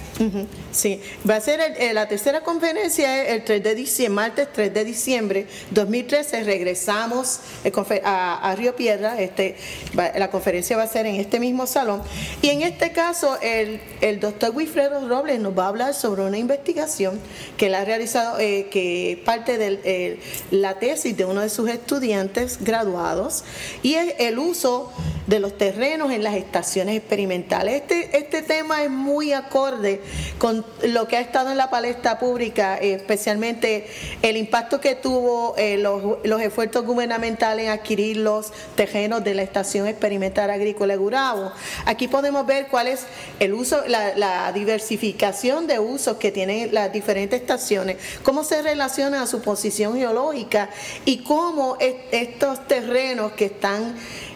Sí, 0.72 1.00
va 1.30 1.36
a 1.36 1.42
ser 1.42 1.60
la 1.94 2.08
tercera 2.08 2.42
conferencia 2.42 3.24
el 3.28 3.44
3 3.44 3.62
de 3.62 3.76
diciembre, 3.76 4.16
martes 4.16 4.48
3 4.52 4.74
de 4.74 4.84
diciembre 4.84 5.46
2013. 5.70 6.44
Regresamos 6.44 7.40
eh, 7.64 7.72
a, 8.04 8.56
Río 8.58 8.76
Piedra. 8.76 9.22
Este, 9.22 9.56
la 9.94 10.32
conferencia 10.32 10.76
va 10.76 10.84
a 10.84 10.88
ser 10.88 11.06
en 11.06 11.18
este 11.18 11.40
mismo 11.40 11.68
salón. 11.68 12.02
Y 12.42 12.50
en 12.50 12.64
este 12.64 12.94
caso, 12.94 13.38
el, 13.44 13.80
el 14.02 14.20
doctor 14.20 14.56
Wilfredo 14.56 15.08
Robles 15.08 15.40
nos 15.40 15.56
va 15.56 15.66
a 15.66 15.68
hablar 15.68 15.94
sobre 15.94 16.24
una 16.24 16.40
investigación 16.40 17.20
que 17.58 17.68
él 17.68 17.76
ha 17.76 17.86
realizado, 17.86 18.40
eh, 18.40 18.70
que 18.72 19.22
parte 19.24 19.60
de 19.60 20.18
la 20.50 20.80
tesis 20.80 21.16
de 21.16 21.26
uno 21.26 21.42
de 21.42 21.50
sus 21.50 21.59
estudiantes 21.68 22.60
graduados 22.62 23.44
y 23.84 23.96
el 23.96 24.40
uso 24.40 24.92
de 25.30 25.40
los 25.40 25.56
terrenos 25.60 26.12
en 26.12 26.24
las 26.24 26.34
estaciones 26.34 26.98
experimentales. 26.98 27.84
Este, 27.84 28.18
este 28.18 28.42
tema 28.42 28.84
es 28.84 28.90
muy 28.90 29.32
acorde 29.32 30.02
con 30.40 30.66
lo 30.82 31.08
que 31.08 31.18
ha 31.18 31.22
estado 31.22 31.52
en 31.52 31.58
la 31.58 31.70
palestra 31.70 32.18
pública, 32.18 32.78
especialmente 32.78 33.86
el 34.24 34.38
impacto 34.38 34.82
que 34.82 34.96
tuvo 34.96 35.54
eh, 35.56 35.78
los, 35.78 36.42
esfuerzos 36.42 36.84
gubernamentales 36.84 37.66
en 37.66 37.72
adquirir 37.72 38.18
los 38.18 38.52
terrenos 38.74 39.24
de 39.24 39.36
la 39.36 39.44
estación 39.44 39.86
experimental 39.88 40.50
agrícola 40.50 40.96
de 40.96 40.98
Gurabo. 40.98 41.52
Aquí 41.86 42.08
podemos 42.08 42.48
ver 42.48 42.66
cuál 42.68 42.88
es 42.88 43.06
el 43.40 43.54
uso, 43.54 43.84
la, 43.86 44.16
la 44.16 44.52
diversificación 44.52 45.68
de 45.68 45.78
usos 45.78 46.18
que 46.18 46.32
tienen 46.32 46.74
las 46.74 46.92
diferentes 46.92 47.40
estaciones, 47.40 47.98
cómo 48.24 48.44
se 48.44 48.64
relaciona 48.64 49.22
a 49.22 49.28
su 49.28 49.44
posición 49.44 49.96
geológica 49.96 50.72
y 51.06 51.20
cómo 51.20 51.78
estos 51.80 52.68
terrenos 52.68 53.34
que 53.34 53.46
están 53.46 53.96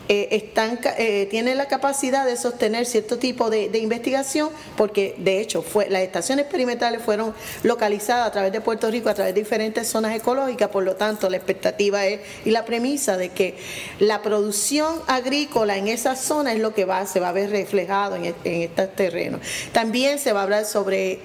eh, 0.10 0.28
están, 0.32 0.80
eh, 0.98 1.28
tienen 1.32 1.58
la 1.58 1.68
capacidad 1.68 2.26
de 2.26 2.36
sostener 2.36 2.86
cierto 2.86 3.18
tipo 3.18 3.50
de, 3.50 3.70
investigación, 3.78 4.50
porque 4.76 5.16
de 5.18 5.40
hecho 5.40 5.64
las 5.90 6.02
estaciones 6.02 6.44
experimentales 6.44 7.02
fueron 7.02 7.34
localizadas 7.64 8.28
a 8.28 8.32
través 8.32 8.52
de 8.52 8.60
Puerto 8.60 8.92
Rico, 8.92 9.08
a 9.08 9.14
través 9.14 9.34
de 9.34 9.42
diferentes 9.42 9.88
zonas 9.88 10.14
ecológicas, 10.14 10.70
por 10.70 10.84
lo 10.84 10.98
tanto 10.98 11.30
la 11.30 11.38
expectativa 11.38 12.06
es 12.06 12.20
y 12.44 12.52
la 12.52 12.66
premisa 12.66 13.16
de 13.16 13.30
que 13.30 13.56
la 14.00 14.22
producción 14.22 15.02
agrícola 15.08 15.78
en 15.78 15.88
esa 15.88 16.18
zona 16.18 16.52
es 16.52 16.60
lo 16.60 16.74
que 16.74 16.84
va, 16.84 17.06
se 17.06 17.22
va 17.22 17.30
a 17.30 17.34
ver 17.34 17.50
reflejado 17.50 18.18
en, 18.18 18.36
en 18.44 18.62
estos 18.64 18.94
terrenos. 18.96 19.40
También 19.72 20.20
se 20.20 20.34
va 20.34 20.42
a 20.42 20.44
hablar 20.44 20.66
sobre 20.66 21.20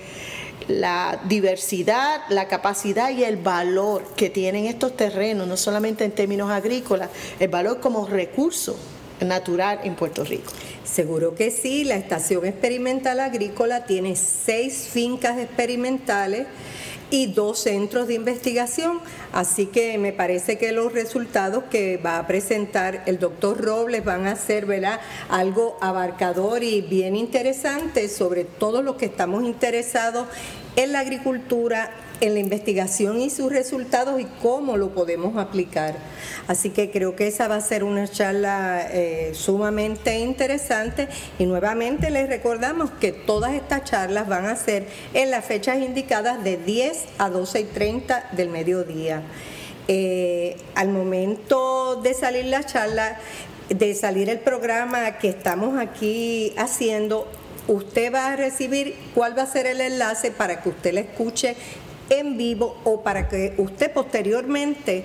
la 0.66 1.20
diversidad, 1.24 2.22
la 2.28 2.48
capacidad 2.48 3.10
y 3.10 3.24
el 3.24 3.36
valor 3.36 4.04
que 4.16 4.30
tienen 4.30 4.66
estos 4.66 4.96
terrenos, 4.96 5.46
no 5.46 5.56
solamente 5.56 6.04
en 6.04 6.12
términos 6.12 6.50
agrícolas, 6.50 7.10
el 7.38 7.48
valor 7.48 7.80
como 7.80 8.06
recurso 8.06 8.76
natural 9.20 9.80
en 9.84 9.94
Puerto 9.94 10.24
Rico. 10.24 10.52
Seguro 10.84 11.34
que 11.34 11.50
sí, 11.50 11.84
la 11.84 11.96
Estación 11.96 12.46
Experimental 12.46 13.20
Agrícola 13.20 13.84
tiene 13.84 14.16
seis 14.16 14.88
fincas 14.90 15.38
experimentales 15.38 16.46
y 17.10 17.26
dos 17.26 17.60
centros 17.60 18.08
de 18.08 18.14
investigación. 18.14 19.00
Así 19.32 19.66
que 19.66 19.98
me 19.98 20.12
parece 20.12 20.58
que 20.58 20.72
los 20.72 20.92
resultados 20.92 21.64
que 21.70 21.96
va 21.96 22.18
a 22.18 22.26
presentar 22.26 23.02
el 23.06 23.18
doctor 23.18 23.60
Robles 23.60 24.04
van 24.04 24.26
a 24.26 24.36
ser 24.36 24.66
¿verdad? 24.66 25.00
algo 25.28 25.78
abarcador 25.80 26.62
y 26.62 26.80
bien 26.80 27.16
interesante 27.16 28.08
sobre 28.08 28.44
todo 28.44 28.82
lo 28.82 28.96
que 28.96 29.06
estamos 29.06 29.44
interesados 29.44 30.26
en 30.76 30.92
la 30.92 31.00
agricultura, 31.00 31.90
en 32.20 32.34
la 32.34 32.40
investigación 32.40 33.20
y 33.20 33.30
sus 33.30 33.52
resultados 33.52 34.20
y 34.20 34.26
cómo 34.42 34.76
lo 34.76 34.90
podemos 34.90 35.36
aplicar. 35.36 35.96
Así 36.46 36.70
que 36.70 36.90
creo 36.90 37.16
que 37.16 37.26
esa 37.26 37.48
va 37.48 37.56
a 37.56 37.60
ser 37.60 37.84
una 37.84 38.08
charla 38.08 38.86
eh, 38.90 39.32
sumamente 39.34 40.18
interesante 40.18 41.08
y 41.38 41.46
nuevamente 41.46 42.10
les 42.10 42.28
recordamos 42.28 42.90
que 43.00 43.12
todas 43.12 43.52
estas 43.52 43.84
charlas 43.84 44.28
van 44.28 44.46
a 44.46 44.56
ser 44.56 44.86
en 45.14 45.30
las 45.30 45.44
fechas 45.44 45.78
indicadas 45.78 46.42
de 46.42 46.56
10 46.56 47.04
a 47.18 47.30
12 47.30 47.60
y 47.60 47.64
30 47.64 48.30
del 48.32 48.48
mediodía. 48.48 49.22
Eh, 49.90 50.56
al 50.74 50.90
momento 50.90 51.96
de 52.02 52.12
salir 52.12 52.44
la 52.46 52.64
charla, 52.64 53.18
de 53.70 53.94
salir 53.94 54.28
el 54.28 54.38
programa 54.38 55.18
que 55.18 55.28
estamos 55.28 55.78
aquí 55.78 56.52
haciendo, 56.58 57.26
usted 57.68 58.12
va 58.12 58.32
a 58.32 58.36
recibir 58.36 58.94
cuál 59.14 59.36
va 59.36 59.42
a 59.42 59.46
ser 59.46 59.66
el 59.66 59.80
enlace 59.80 60.30
para 60.30 60.62
que 60.62 60.70
usted 60.70 60.92
le 60.92 61.00
escuche 61.00 61.56
en 62.10 62.36
vivo 62.36 62.76
o 62.84 63.02
para 63.02 63.28
que 63.28 63.54
usted 63.58 63.92
posteriormente 63.92 65.04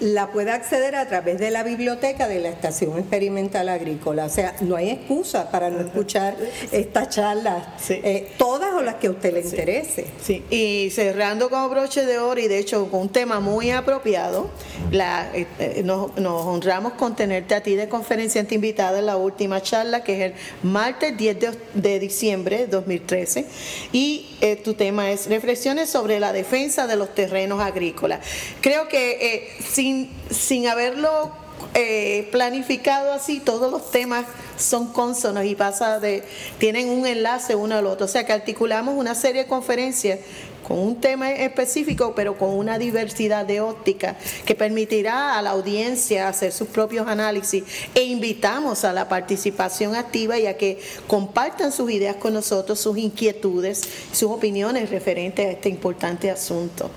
la 0.00 0.30
pueda 0.30 0.54
acceder 0.54 0.96
a 0.96 1.06
través 1.06 1.38
de 1.38 1.50
la 1.50 1.62
biblioteca 1.62 2.28
de 2.28 2.40
la 2.40 2.48
Estación 2.48 2.98
Experimental 2.98 3.68
Agrícola. 3.68 4.26
O 4.26 4.28
sea, 4.28 4.54
no 4.60 4.76
hay 4.76 4.90
excusa 4.90 5.50
para 5.50 5.70
no 5.70 5.80
escuchar 5.80 6.36
esta 6.72 7.08
charla, 7.08 7.76
eh, 7.88 8.32
todas 8.36 8.74
o 8.74 8.82
las 8.82 8.96
que 8.96 9.06
a 9.08 9.10
usted 9.10 9.32
le 9.32 9.40
interese. 9.40 10.06
Sí, 10.22 10.44
y 10.50 10.90
cerrando 10.90 11.50
con 11.50 11.70
broche 11.70 12.04
de 12.04 12.18
oro 12.18 12.40
y 12.40 12.48
de 12.48 12.58
hecho 12.58 12.90
con 12.90 13.02
un 13.02 13.08
tema 13.08 13.40
muy 13.40 13.70
apropiado, 13.70 14.50
la, 14.90 15.30
eh, 15.34 15.46
eh, 15.58 15.82
nos, 15.84 16.10
honramos 16.18 16.94
con 16.94 17.14
tenerte 17.14 17.54
a 17.54 17.62
ti 17.62 17.74
de 17.74 17.88
conferenciante 17.88 18.54
invitada 18.54 18.98
en 18.98 19.06
la 19.06 19.16
última 19.16 19.62
charla 19.62 20.02
que 20.02 20.14
es 20.14 20.32
el 20.32 20.34
martes 20.68 21.16
10 21.16 21.40
de, 21.40 21.58
de 21.74 21.98
diciembre 21.98 22.58
de 22.58 22.66
2013 22.66 23.46
y 23.92 24.26
tu 24.62 24.74
tema 24.74 25.10
es 25.10 25.26
reflexiones 25.26 25.88
sobre 25.88 26.20
la 26.20 26.32
defensa 26.32 26.43
de 26.86 26.96
los 26.96 27.14
terrenos 27.14 27.60
agrícolas. 27.60 28.20
Creo 28.60 28.88
que 28.88 29.34
eh, 29.34 29.48
sin, 29.62 30.10
sin 30.30 30.68
haberlo 30.68 31.32
eh, 31.74 32.28
planificado 32.30 33.12
así, 33.12 33.40
todos 33.40 33.70
los 33.70 33.90
temas 33.90 34.26
son 34.56 34.92
consonos 34.92 35.44
y 35.44 35.54
pasa 35.54 35.98
de, 35.98 36.22
tienen 36.58 36.88
un 36.88 37.06
enlace 37.06 37.54
uno 37.54 37.76
al 37.76 37.86
otro. 37.86 38.06
O 38.06 38.08
sea 38.08 38.24
que 38.24 38.32
articulamos 38.32 38.94
una 38.96 39.14
serie 39.14 39.42
de 39.42 39.48
conferencias 39.48 40.20
con 40.64 40.78
un 40.78 41.00
tema 41.00 41.30
específico, 41.30 42.14
pero 42.16 42.36
con 42.36 42.50
una 42.50 42.78
diversidad 42.78 43.44
de 43.44 43.60
óptica 43.60 44.16
que 44.44 44.54
permitirá 44.54 45.38
a 45.38 45.42
la 45.42 45.50
audiencia 45.50 46.28
hacer 46.28 46.50
sus 46.50 46.68
propios 46.68 47.06
análisis 47.06 47.62
e 47.94 48.02
invitamos 48.02 48.84
a 48.84 48.92
la 48.92 49.08
participación 49.08 49.94
activa 49.94 50.38
y 50.38 50.46
a 50.46 50.56
que 50.56 50.80
compartan 51.06 51.70
sus 51.70 51.90
ideas 51.90 52.16
con 52.16 52.34
nosotros, 52.34 52.80
sus 52.80 52.98
inquietudes, 52.98 53.82
sus 54.12 54.30
opiniones 54.30 54.90
referentes 54.90 55.46
a 55.46 55.50
este 55.50 55.68
importante 55.68 56.30
asunto. 56.30 56.90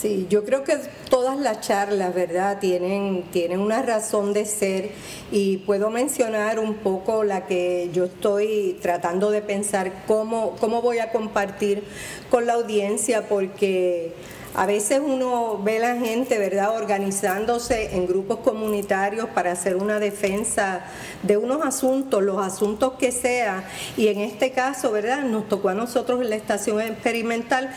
Sí, 0.00 0.26
yo 0.28 0.44
creo 0.44 0.64
que 0.64 0.76
todas 1.08 1.38
las 1.38 1.60
charlas, 1.60 2.14
¿verdad?, 2.14 2.58
tienen, 2.58 3.22
tienen 3.30 3.60
una 3.60 3.80
razón 3.80 4.32
de 4.32 4.44
ser 4.44 4.90
y 5.30 5.58
puedo 5.58 5.88
mencionar 5.88 6.58
un 6.58 6.74
poco 6.74 7.22
la 7.22 7.46
que 7.46 7.90
yo 7.92 8.04
estoy 8.06 8.76
tratando 8.82 9.30
de 9.30 9.40
pensar 9.40 10.04
cómo, 10.06 10.56
cómo 10.58 10.82
voy 10.82 10.98
a 10.98 11.12
compartir 11.12 11.84
con 12.28 12.46
la 12.46 12.54
audiencia, 12.54 13.28
porque 13.28 14.12
a 14.54 14.66
veces 14.66 15.00
uno 15.04 15.60
ve 15.62 15.80
la 15.80 15.96
gente, 15.96 16.38
¿verdad?, 16.38 16.76
organizándose 16.76 17.96
en 17.96 18.06
grupos 18.06 18.38
comunitarios 18.38 19.28
para 19.30 19.52
hacer 19.52 19.74
una 19.74 19.98
defensa 19.98 20.84
de 21.22 21.36
unos 21.36 21.64
asuntos, 21.64 22.22
los 22.22 22.44
asuntos 22.44 22.92
que 22.94 23.10
sea. 23.10 23.64
Y 23.96 24.08
en 24.08 24.20
este 24.20 24.52
caso, 24.52 24.92
¿verdad?, 24.92 25.22
nos 25.24 25.48
tocó 25.48 25.70
a 25.70 25.74
nosotros 25.74 26.20
en 26.20 26.30
la 26.30 26.36
estación 26.36 26.80
experimental 26.80 27.70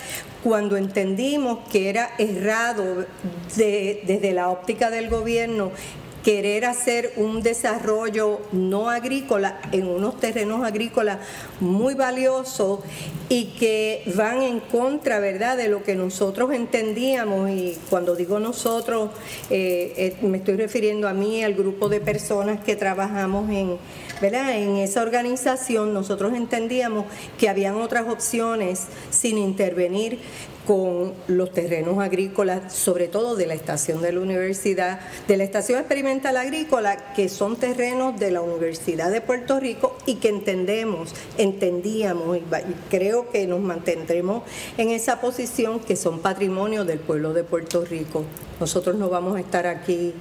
cuando 0.44 0.78
entendimos 0.78 1.60
que 1.72 1.90
era 1.90 2.12
errado 2.20 3.06
desde 3.56 4.32
la 4.34 4.50
óptica 4.50 4.92
del 4.92 5.10
gobierno 5.10 5.72
querer 6.28 6.66
hacer 6.66 7.14
un 7.16 7.42
desarrollo 7.42 8.42
no 8.52 8.90
agrícola 8.90 9.62
en 9.72 9.88
unos 9.88 10.20
terrenos 10.20 10.62
agrícolas 10.66 11.20
muy 11.62 11.94
valiosos 11.94 12.82
y 13.30 13.46
que 13.58 14.04
van 14.14 14.42
en 14.42 14.60
contra, 14.60 15.22
¿verdad?, 15.22 15.56
de 15.56 15.70
lo 15.70 15.84
que 15.84 15.96
nosotros 15.96 16.52
entendíamos. 16.52 17.50
Y 17.50 17.78
cuando 17.90 18.14
digo 18.14 18.40
nosotros, 18.40 19.12
eh, 19.50 19.94
eh, 19.96 20.26
me 20.26 20.40
estoy 20.40 20.58
refiriendo 20.58 21.08
a 21.08 21.14
mí, 21.14 21.46
al 21.46 21.54
grupo 21.54 21.88
de 21.88 22.02
personas 22.02 22.62
que 22.62 22.76
trabajamos 22.76 23.50
en, 23.50 23.78
¿verdad? 24.22 24.54
en 24.58 24.76
esa 24.76 25.04
organización. 25.04 25.94
Nosotros 25.94 26.34
entendíamos 26.34 27.06
que 27.38 27.48
habían 27.48 27.76
otras 27.76 28.06
opciones 28.10 28.88
sin 29.12 29.38
intervenir 29.38 30.20
con 30.68 31.14
los 31.28 31.54
terrenos 31.54 31.98
agrícolas, 32.00 32.74
sobre 32.74 33.08
todo 33.08 33.38
de 33.38 33.48
la 33.48 33.54
estación 33.54 34.02
de 34.02 34.12
la 34.12 34.20
universidad, 34.20 35.00
de 35.26 35.38
la 35.38 35.46
estación 35.46 35.80
experimental 35.80 36.36
agrícola, 36.36 37.14
que 37.14 37.30
son 37.30 37.56
terrenos 37.56 38.20
de 38.20 38.32
la 38.32 38.42
Universidad 38.42 39.10
de 39.10 39.22
Puerto 39.22 39.62
Rico 39.62 39.98
y 40.06 40.16
que 40.16 40.28
entendemos, 40.28 41.16
entendíamos 41.38 42.38
y 42.38 42.42
creo 42.90 43.30
que 43.30 43.48
nos 43.48 43.62
mantendremos 43.62 44.44
en 44.78 44.90
esa 44.90 45.22
posición 45.22 45.80
que 45.80 45.96
son 45.96 46.20
patrimonio 46.20 46.84
del 46.84 47.00
pueblo 47.00 47.32
de 47.32 47.46
Puerto 47.46 47.86
Rico. 47.86 48.26
Nosotros 48.60 48.98
no 48.98 49.10
vamos 49.10 49.38
a 49.38 49.40
estar 49.40 49.68
aquí 49.68 50.14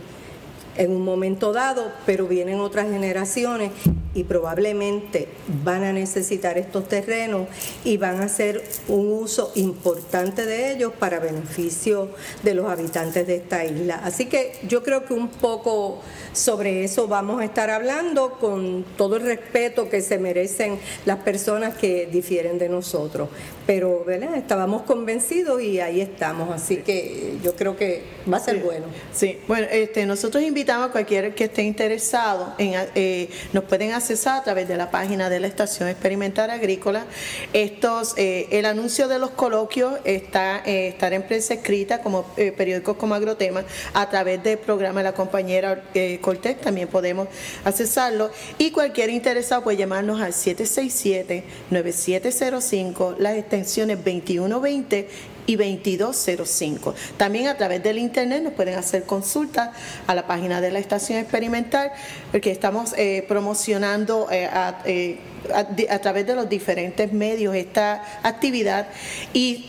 en 0.77 0.91
un 0.91 1.03
momento 1.03 1.53
dado, 1.53 1.93
pero 2.05 2.27
vienen 2.27 2.61
otras 2.61 2.91
generaciones 2.91 3.71
y 4.15 4.25
probablemente 4.25 5.29
van 5.63 5.85
a 5.85 5.93
necesitar 5.93 6.57
estos 6.57 6.89
terrenos 6.89 7.49
y 7.85 7.99
van 7.99 8.21
a 8.21 8.25
hacer 8.25 8.63
un 8.89 9.13
uso 9.13 9.53
importante 9.57 10.47
de 10.47 10.73
ellos 10.73 10.93
para 10.99 11.19
beneficio 11.19 12.09
de 12.43 12.55
los 12.55 12.71
habitantes 12.71 13.27
de 13.27 13.37
esta 13.37 13.65
isla. 13.65 14.01
Así 14.03 14.27
que 14.27 14.53
yo 14.67 14.83
creo 14.83 15.05
que 15.05 15.13
un 15.13 15.29
poco 15.29 16.01
sobre 16.33 16.85
eso 16.85 17.09
vamos 17.09 17.41
a 17.41 17.45
estar 17.45 17.71
hablando 17.71 18.39
con 18.41 18.85
todo 18.97 19.17
el 19.17 19.23
respeto 19.23 19.89
que 19.89 20.01
se 20.01 20.19
merecen 20.19 20.79
las 21.05 21.19
personas 21.19 21.77
que 21.77 22.07
difieren 22.07 22.59
de 22.59 22.69
nosotros. 22.69 23.29
Pero 23.67 24.05
¿verdad? 24.05 24.37
estábamos 24.37 24.83
convencidos 24.83 25.61
y 25.61 25.81
ahí 25.81 26.01
estamos, 26.01 26.55
así 26.55 26.79
que 26.79 27.35
yo 27.43 27.55
creo 27.57 27.77
que 27.77 28.03
va 28.33 28.37
a 28.37 28.41
ser 28.41 28.59
bueno. 28.63 28.87
Sí, 29.13 29.39
bueno, 29.49 29.67
este, 29.71 30.07
nosotros 30.07 30.43
invitamos 30.43 30.66
a 30.69 30.91
cualquiera 30.91 31.31
que 31.31 31.45
esté 31.45 31.63
interesado 31.63 32.53
eh, 32.59 33.31
nos 33.53 33.63
pueden 33.65 33.93
accesar 33.93 34.41
a 34.41 34.43
través 34.43 34.67
de 34.67 34.77
la 34.77 34.91
página 34.91 35.31
de 35.31 35.39
la 35.39 35.47
Estación 35.47 35.89
Experimental 35.89 36.51
Agrícola. 36.51 37.05
Estos, 37.53 38.15
eh, 38.17 38.49
el 38.51 38.67
anuncio 38.67 39.07
de 39.07 39.21
los 39.21 39.31
coloquios 39.31 39.95
está, 40.05 40.63
eh, 40.67 40.97
en 41.01 41.23
prensa 41.23 41.55
escrita 41.55 42.01
como 42.01 42.25
periódicos 42.57 42.97
como 42.97 43.15
Agrotema 43.15 43.63
a 43.95 44.11
través 44.11 44.43
del 44.43 44.59
programa 44.59 44.99
de 45.01 45.05
la 45.05 45.13
compañera 45.13 45.85
Cortés, 46.21 46.61
también 46.61 46.89
podemos 46.89 47.29
accesarlo. 47.65 48.33
Y 48.59 48.73
cualquier 48.73 49.11
interesado 49.11 49.63
puede 49.63 49.77
llamarnos 49.77 50.21
al 50.21 50.33
767-9705, 50.33 53.19
las 53.19 53.37
extensiones 53.37 53.99
2120 53.99 55.36
y 55.47 55.57
2205. 55.57 56.95
También 57.17 57.49
a 57.49 57.57
través 57.57 57.83
del 57.83 57.99
internet 57.99 58.43
nos 58.43 58.53
pueden 58.53 58.75
hacer 58.75 59.05
consultas 59.05 59.71
a 60.07 60.15
la 60.15 60.27
página 60.27 60.61
de 60.61 60.71
la 60.71 60.79
estación 60.79 61.19
experimental, 61.19 61.93
porque 62.33 62.51
estamos 62.51 62.93
eh, 62.97 63.25
promocionando 63.29 64.29
eh, 64.31 64.49
eh, 64.85 65.19
a, 65.55 65.99
través 66.01 66.27
de 66.27 66.35
los 66.35 66.49
diferentes 66.49 67.13
medios 67.13 67.55
esta 67.55 68.21
actividad 68.23 68.89
y 69.33 69.67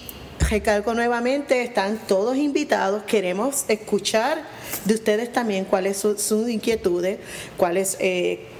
recalco 0.49 0.93
nuevamente, 0.93 1.63
están 1.63 1.97
todos 2.07 2.37
invitados, 2.37 3.03
queremos 3.03 3.65
escuchar 3.67 4.43
de 4.85 4.93
ustedes 4.93 5.31
también 5.31 5.65
cuáles 5.65 5.97
son 5.97 6.17
sus 6.17 6.49
inquietudes, 6.49 7.19
cuáles 7.57 7.97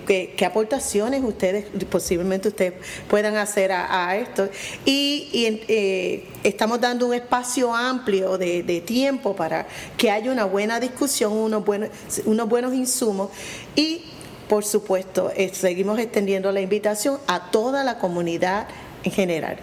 qué, 0.08 0.46
aportaciones 0.46 1.24
ustedes, 1.24 1.66
posiblemente 1.90 2.48
ustedes 2.48 2.74
puedan 3.10 3.36
hacer 3.36 3.72
a, 3.72 4.16
esto. 4.16 4.50
Y, 4.86 5.30
eh, 5.68 6.26
estamos 6.44 6.82
dando 6.82 7.08
un 7.08 7.14
espacio 7.14 7.76
amplio 7.76 8.38
de, 8.38 8.84
tiempo 8.86 9.36
para 9.36 9.68
que 9.98 10.10
haya 10.10 10.32
una 10.32 10.46
buena 10.46 10.80
discusión, 10.80 11.34
unos 11.34 11.66
buenos, 11.66 11.90
unos 12.26 12.48
buenos 12.48 12.74
insumos 12.74 13.30
y, 13.76 14.06
por 14.48 14.64
supuesto, 14.64 15.32
eh, 15.36 15.52
seguimos 15.54 16.00
extendiendo 16.00 16.52
la 16.52 16.62
invitación 16.62 17.20
a 17.28 17.52
toda 17.52 17.84
la 17.84 18.00
comunidad 18.00 18.68
en 19.04 19.12
general. 19.12 19.58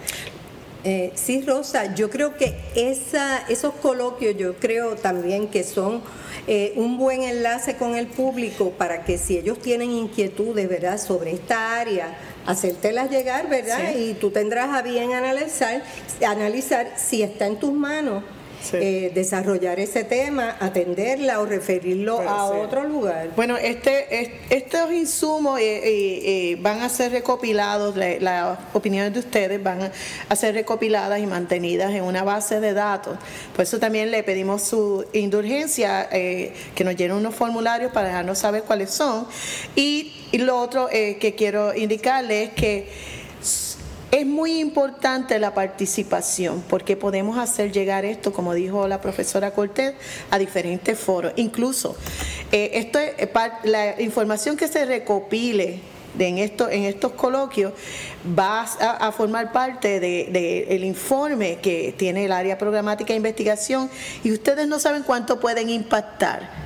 Eh, 0.87 1.11
sí, 1.15 1.41
Rosa, 1.41 1.95
yo 1.95 2.11
creo 2.11 2.37
que 2.37 2.55
esa, 2.75 3.39
esos 3.49 3.73
coloquios, 3.73 4.37
yo 4.37 4.53
creo 4.57 4.95
también 4.95 5.47
que 5.47 5.63
son 5.63 6.03
eh, 6.45 6.73
un 6.75 6.99
buen 6.99 7.23
enlace 7.23 7.75
con 7.75 7.95
el 7.95 8.05
público 8.05 8.69
para 8.69 9.03
que 9.03 9.17
si 9.17 9.35
ellos 9.35 9.59
tienen 9.59 9.89
inquietudes, 9.89 10.69
¿verdad?, 10.69 10.99
sobre 10.99 11.31
esta 11.31 11.79
área, 11.79 12.15
hacértelas 12.45 13.09
llegar, 13.09 13.49
¿verdad? 13.49 13.95
Y 13.97 14.13
tú 14.13 14.29
tendrás 14.29 14.75
a 14.75 14.83
bien 14.83 15.13
analizar, 15.13 15.81
analizar 16.23 16.93
si 16.97 17.23
está 17.23 17.47
en 17.47 17.57
tus 17.57 17.73
manos 17.73 18.23
eh, 18.73 19.11
desarrollar 19.13 19.79
ese 19.79 20.03
tema, 20.03 20.57
atenderla 20.59 21.39
o 21.39 21.45
referirlo 21.45 22.19
a 22.19 22.45
otro 22.45 22.83
lugar. 22.83 23.29
Bueno, 23.35 23.57
este, 23.57 24.31
estos 24.49 24.91
insumos 24.91 25.59
eh, 25.59 25.81
eh, 25.83 26.57
van 26.59 26.81
a 26.81 26.89
ser 26.89 27.11
recopilados, 27.11 27.95
las 27.95 28.57
opiniones 28.73 29.13
de 29.13 29.19
ustedes 29.19 29.61
van 29.61 29.91
a 30.29 30.35
ser 30.35 30.55
recopiladas 30.55 31.19
y 31.19 31.25
mantenidas 31.27 31.91
en 31.93 32.03
una 32.03 32.23
base 32.23 32.59
de 32.59 32.73
datos. 32.73 33.17
Por 33.55 33.63
eso 33.63 33.79
también 33.79 34.11
le 34.11 34.23
pedimos 34.23 34.63
su 34.63 35.05
indulgencia, 35.13 36.09
que 36.09 36.83
nos 36.83 36.95
llenen 36.95 37.17
unos 37.17 37.35
formularios 37.35 37.91
para 37.91 38.07
dejarnos 38.07 38.39
saber 38.39 38.63
cuáles 38.63 38.91
son. 38.91 39.27
Y, 39.75 40.13
y 40.31 40.39
lo 40.39 40.59
otro 40.59 40.87
que 40.89 41.35
quiero 41.37 41.75
indicarle 41.75 42.43
es 42.43 42.49
que 42.51 42.87
es 44.15 44.25
muy 44.25 44.61
importante 44.61 45.37
la 45.39 45.53
participación 45.53 46.63
porque 46.69 46.95
podemos 46.95 47.37
hacer 47.37 47.73
llegar 47.73 48.05
esto, 48.05 48.31
como 48.31 48.53
dijo 48.53 48.87
la 48.87 49.01
profesora 49.01 49.51
Cortés, 49.51 49.93
a 50.31 50.39
diferentes 50.39 50.97
foros. 50.97 51.33
Incluso 51.35 51.97
eh, 52.49 52.71
esto 52.75 52.97
eh, 52.97 53.29
la 53.65 54.01
información 54.01 54.55
que 54.55 54.69
se 54.69 54.85
recopile 54.85 55.81
en, 56.17 56.37
esto, 56.37 56.69
en 56.69 56.83
estos 56.83 57.11
coloquios 57.11 57.73
va 58.27 58.61
a, 58.61 59.11
formar 59.11 59.51
parte 59.51 59.99
del 59.99 60.31
de, 60.31 60.79
informe 60.85 61.57
que 61.57 61.93
tiene 61.97 62.23
el 62.23 62.31
área 62.31 62.57
programática 62.57 63.09
de 63.09 63.17
investigación 63.17 63.89
y 64.23 64.31
ustedes 64.31 64.65
no 64.65 64.79
saben 64.79 65.03
cuánto 65.03 65.41
pueden 65.41 65.69
impactar 65.69 66.64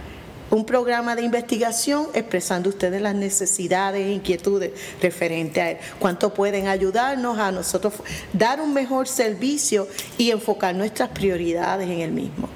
un 0.51 0.65
programa 0.65 1.15
de 1.15 1.23
investigación 1.23 2.07
expresando 2.13 2.69
ustedes 2.69 3.01
las 3.01 3.15
necesidades 3.15 4.05
e 4.05 4.11
inquietudes 4.11 4.71
referente 5.01 5.61
a 5.61 5.71
él. 5.71 5.77
Cuánto 5.99 6.33
pueden 6.33 6.67
ayudarnos 6.67 7.37
a 7.37 7.51
nosotros 7.51 7.93
dar 8.33 8.61
un 8.61 8.73
mejor 8.73 9.07
servicio 9.07 9.87
y 10.17 10.31
enfocar 10.31 10.75
nuestras 10.75 11.09
prioridades 11.09 11.89
en 11.89 12.01
el 12.01 12.11
mismo. 12.11 12.49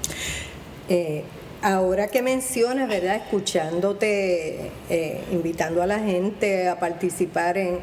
Eh, 0.88 1.24
ahora 1.64 2.08
que 2.08 2.22
mencionas, 2.22 2.88
¿verdad? 2.88 3.16
Escuchándote, 3.16 4.70
eh, 4.90 5.20
invitando 5.32 5.82
a 5.82 5.86
la 5.86 5.98
gente 5.98 6.68
a 6.68 6.78
participar 6.78 7.58
en, 7.58 7.80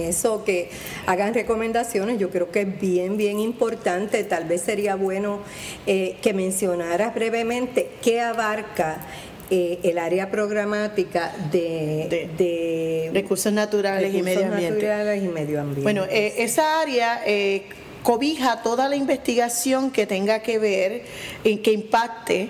eso, 0.00 0.42
que 0.42 0.68
hagan 1.06 1.32
recomendaciones, 1.32 2.18
yo 2.18 2.30
creo 2.30 2.50
que 2.50 2.62
es 2.62 2.80
bien, 2.80 3.16
bien 3.16 3.38
importante. 3.38 4.24
Tal 4.24 4.46
vez 4.46 4.62
sería 4.62 4.96
bueno 4.96 5.38
eh, 5.86 6.16
que 6.22 6.32
mencionaras 6.32 7.14
brevemente 7.14 7.88
qué 8.02 8.20
abarca 8.20 9.06
eh, 9.50 9.78
el 9.82 9.98
área 9.98 10.30
programática 10.30 11.30
de, 11.52 13.10
recursos 13.12 13.52
naturales, 13.52 14.14
y, 14.14 14.22
medio 14.22 14.46
ambiente. 14.46 15.82
Bueno, 15.82 16.04
eh, 16.10 16.34
esa 16.38 16.80
área 16.80 17.20
eh, 17.26 17.64
cobija 18.02 18.62
toda 18.62 18.88
la 18.88 18.96
investigación 18.96 19.90
que 19.90 20.06
tenga 20.06 20.38
que 20.38 20.58
ver, 20.58 21.02
en 21.44 21.62
que 21.62 21.72
impacte 21.72 22.48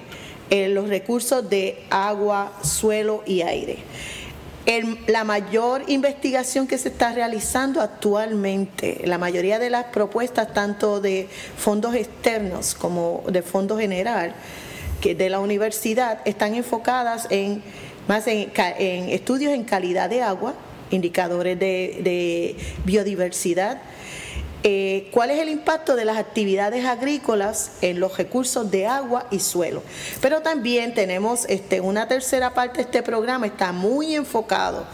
en 0.51 0.75
los 0.75 0.89
recursos 0.89 1.49
de 1.49 1.83
agua, 1.91 2.53
suelo 2.63 3.23
y 3.27 3.43
aire. 3.43 3.79
la 5.07 5.25
mayor 5.25 5.83
investigación 5.89 6.67
que 6.67 6.79
se 6.79 6.89
está 6.89 7.13
realizando 7.13 7.81
actualmente, 7.81 9.03
la 9.05 9.19
mayoría 9.19 9.59
de 9.59 9.69
las 9.69 9.85
propuestas, 9.85 10.55
tanto 10.55 11.01
de 11.01 11.29
fondos 11.59 11.95
externos 11.95 12.75
como 12.75 13.23
de 13.29 13.43
fondo 13.43 13.77
general, 13.79 14.35
de 15.03 15.29
la 15.29 15.41
universidad 15.41 16.21
están 16.25 16.55
enfocadas 16.55 17.27
en 17.29 17.63
más 18.09 18.27
en, 18.27 18.51
estudios 19.11 19.53
en 19.53 19.65
calidad 19.65 20.09
de 20.09 20.23
agua, 20.23 20.55
indicadores 20.91 21.59
de, 21.59 22.57
biodiversidad, 22.85 23.81
eh, 24.67 25.09
cuál 25.11 25.31
es 25.31 25.41
el 25.41 25.51
impacto 25.51 25.95
de 25.95 26.07
las 26.07 26.17
actividades 26.17 26.87
agrícolas 26.87 27.73
en 27.83 28.01
los 28.01 28.17
recursos 28.17 28.71
de 28.71 28.87
agua 28.87 29.27
y 29.31 29.41
suelo. 29.41 29.83
Pero 30.23 30.41
también 30.41 30.95
tenemos 30.95 31.45
este, 31.51 31.83
una 31.83 32.09
tercera 32.09 32.55
parte 32.55 32.79
de 32.79 32.83
este 32.85 33.03
programa, 33.03 33.47
está 33.47 33.73
muy 33.73 34.15
enfocado 34.15 34.87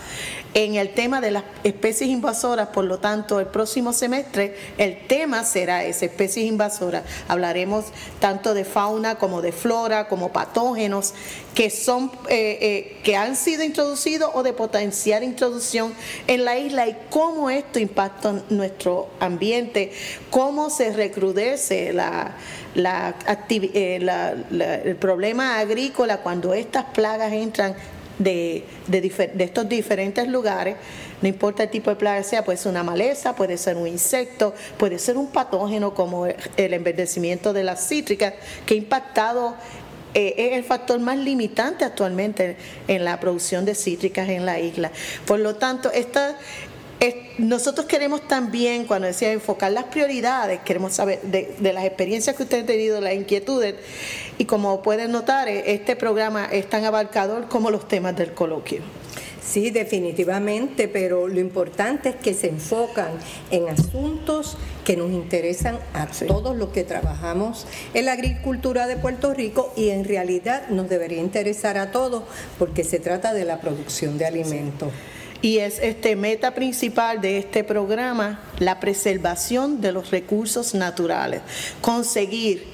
en 0.54 0.74
el 0.74 0.94
tema 0.94 1.20
de 1.20 1.30
las 1.30 1.44
especies 1.64 2.10
invasoras, 2.10 2.68
por 2.68 2.84
lo 2.84 2.98
tanto, 2.98 3.40
el 3.40 3.46
próximo 3.46 3.92
semestre 3.92 4.56
el 4.78 5.06
tema 5.06 5.44
será 5.44 5.84
esa, 5.84 6.06
especies 6.06 6.46
invasoras. 6.46 7.04
Hablaremos 7.28 7.86
tanto 8.18 8.54
de 8.54 8.64
fauna 8.64 9.16
como 9.16 9.42
de 9.42 9.52
flora, 9.52 10.08
como 10.08 10.32
patógenos 10.32 11.14
que 11.54 11.70
son 11.70 12.10
eh, 12.28 12.58
eh, 12.60 13.00
que 13.02 13.16
han 13.16 13.36
sido 13.36 13.64
introducidos 13.64 14.30
o 14.34 14.42
de 14.42 14.52
potenciar 14.52 15.22
introducción 15.22 15.92
en 16.26 16.44
la 16.44 16.58
isla 16.58 16.88
y 16.88 16.96
cómo 17.10 17.50
esto 17.50 17.78
impacta 17.78 18.42
nuestro 18.50 19.08
ambiente, 19.20 19.92
cómo 20.30 20.70
se 20.70 20.92
recrudece 20.92 21.92
la, 21.92 22.36
eh, 23.48 24.80
el 24.84 24.96
problema 24.96 25.58
agrícola 25.58 26.18
cuando 26.18 26.54
estas 26.54 26.84
plagas 26.84 27.32
entran 27.32 27.74
de, 28.20 28.64
estos 29.38 29.68
diferentes 29.68 30.28
lugares, 30.28 30.76
no 31.22 31.28
importa 31.28 31.64
el 31.64 31.70
tipo 31.70 31.90
de 31.90 31.96
plaga 31.96 32.22
sea, 32.22 32.44
puede 32.44 32.58
ser 32.58 32.70
una 32.70 32.82
maleza, 32.82 33.34
puede 33.34 33.56
ser 33.56 33.76
un 33.76 33.86
insecto, 33.86 34.54
puede 34.78 34.98
ser 34.98 35.16
un 35.16 35.28
patógeno 35.28 35.94
como 35.94 36.26
el 36.26 36.74
enverdecimiento 36.74 37.52
de 37.52 37.64
las 37.64 37.88
cítricas, 37.88 38.34
que 38.66 38.74
ha 38.74 38.76
impactado 38.76 39.56
eh, 40.12 40.34
es 40.36 40.52
el 40.54 40.64
factor 40.64 40.98
más 40.98 41.16
limitante 41.18 41.84
actualmente 41.84 42.56
en 42.88 43.04
la 43.04 43.20
producción 43.20 43.64
de 43.64 43.76
cítricas 43.76 44.28
en 44.28 44.44
la 44.44 44.58
isla. 44.58 44.90
Por 45.24 45.38
lo 45.38 45.54
tanto, 45.54 45.92
esta, 45.92 46.36
nosotros 47.38 47.86
queremos 47.86 48.28
también, 48.28 48.84
cuando 48.84 49.06
decía 49.06 49.32
enfocar 49.32 49.72
las 49.72 49.84
prioridades, 49.84 50.60
queremos 50.60 50.92
saber 50.92 51.22
de, 51.22 51.72
las 51.72 51.84
experiencias 51.84 52.36
que 52.36 52.42
usted 52.42 52.64
ha 52.64 52.66
tenido, 52.66 53.00
las 53.00 53.14
inquietudes, 53.14 53.74
y 54.36 54.44
como 54.44 54.82
pueden 54.82 55.10
notar, 55.10 55.48
eh, 55.48 55.72
este 55.72 55.96
programa 55.96 56.44
es 56.44 56.68
tan 56.68 56.84
abarcador 56.84 57.48
como 57.48 57.70
los 57.70 57.88
temas 57.88 58.16
del 58.16 58.34
coloquio. 58.34 58.82
Sí, 59.42 59.70
definitivamente, 59.70 60.86
pero 60.86 61.26
lo 61.26 61.40
importante 61.40 62.10
es 62.10 62.16
que 62.16 62.34
se 62.34 62.48
enfocan 62.48 63.08
en 63.50 63.68
asuntos 63.68 64.58
que 64.84 64.96
nos 64.96 65.10
interesan 65.10 65.78
a 65.94 66.06
todos 66.06 66.54
los 66.56 66.68
que 66.68 66.84
trabajamos 66.84 67.66
en 67.94 68.04
la 68.04 68.12
agricultura 68.12 68.86
de 68.86 68.96
Puerto 68.96 69.32
Rico 69.32 69.72
y 69.76 69.88
en 69.88 70.04
realidad 70.04 70.68
nos 70.68 70.88
debería 70.88 71.18
interesar 71.18 71.78
a 71.78 71.90
todos 71.90 72.24
porque 72.58 72.84
se 72.84 73.00
trata 73.00 73.32
de 73.32 73.44
la 73.44 73.60
producción 73.60 74.18
de 74.18 74.26
alimentos. 74.26 74.90
Y 75.42 75.58
es 75.58 75.78
este 75.78 76.16
meta 76.16 76.54
principal 76.54 77.20
de 77.20 77.38
este 77.38 77.64
programa 77.64 78.40
la 78.58 78.78
preservación 78.78 79.80
de 79.80 79.92
los 79.92 80.10
recursos 80.10 80.74
naturales, 80.74 81.40
conseguir 81.80 82.64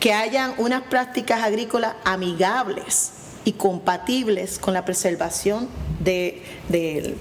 que 0.00 0.12
hayan 0.12 0.54
unas 0.58 0.82
prácticas 0.84 1.42
agrícolas 1.42 1.94
amigables 2.04 3.12
y 3.44 3.52
compatibles 3.52 4.58
con 4.58 4.74
la 4.74 4.84
preservación 4.84 5.68
del 6.00 7.16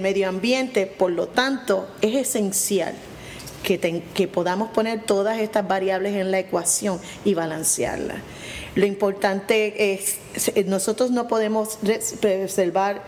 medio 0.00 0.28
ambiente, 0.28 0.86
por 0.86 1.12
lo 1.12 1.28
tanto, 1.28 1.88
es 2.02 2.14
esencial 2.14 2.94
que, 3.62 4.02
que 4.14 4.28
podamos 4.28 4.70
poner 4.70 5.02
todas 5.02 5.38
estas 5.38 5.66
variables 5.66 6.14
en 6.14 6.30
la 6.30 6.38
ecuación 6.38 7.00
y 7.24 7.34
balancearlas. 7.34 8.18
Lo 8.76 8.84
importante 8.84 9.94
es, 9.94 10.18
nosotros 10.66 11.10
no 11.10 11.26
podemos 11.26 11.78
preservar 12.20 13.02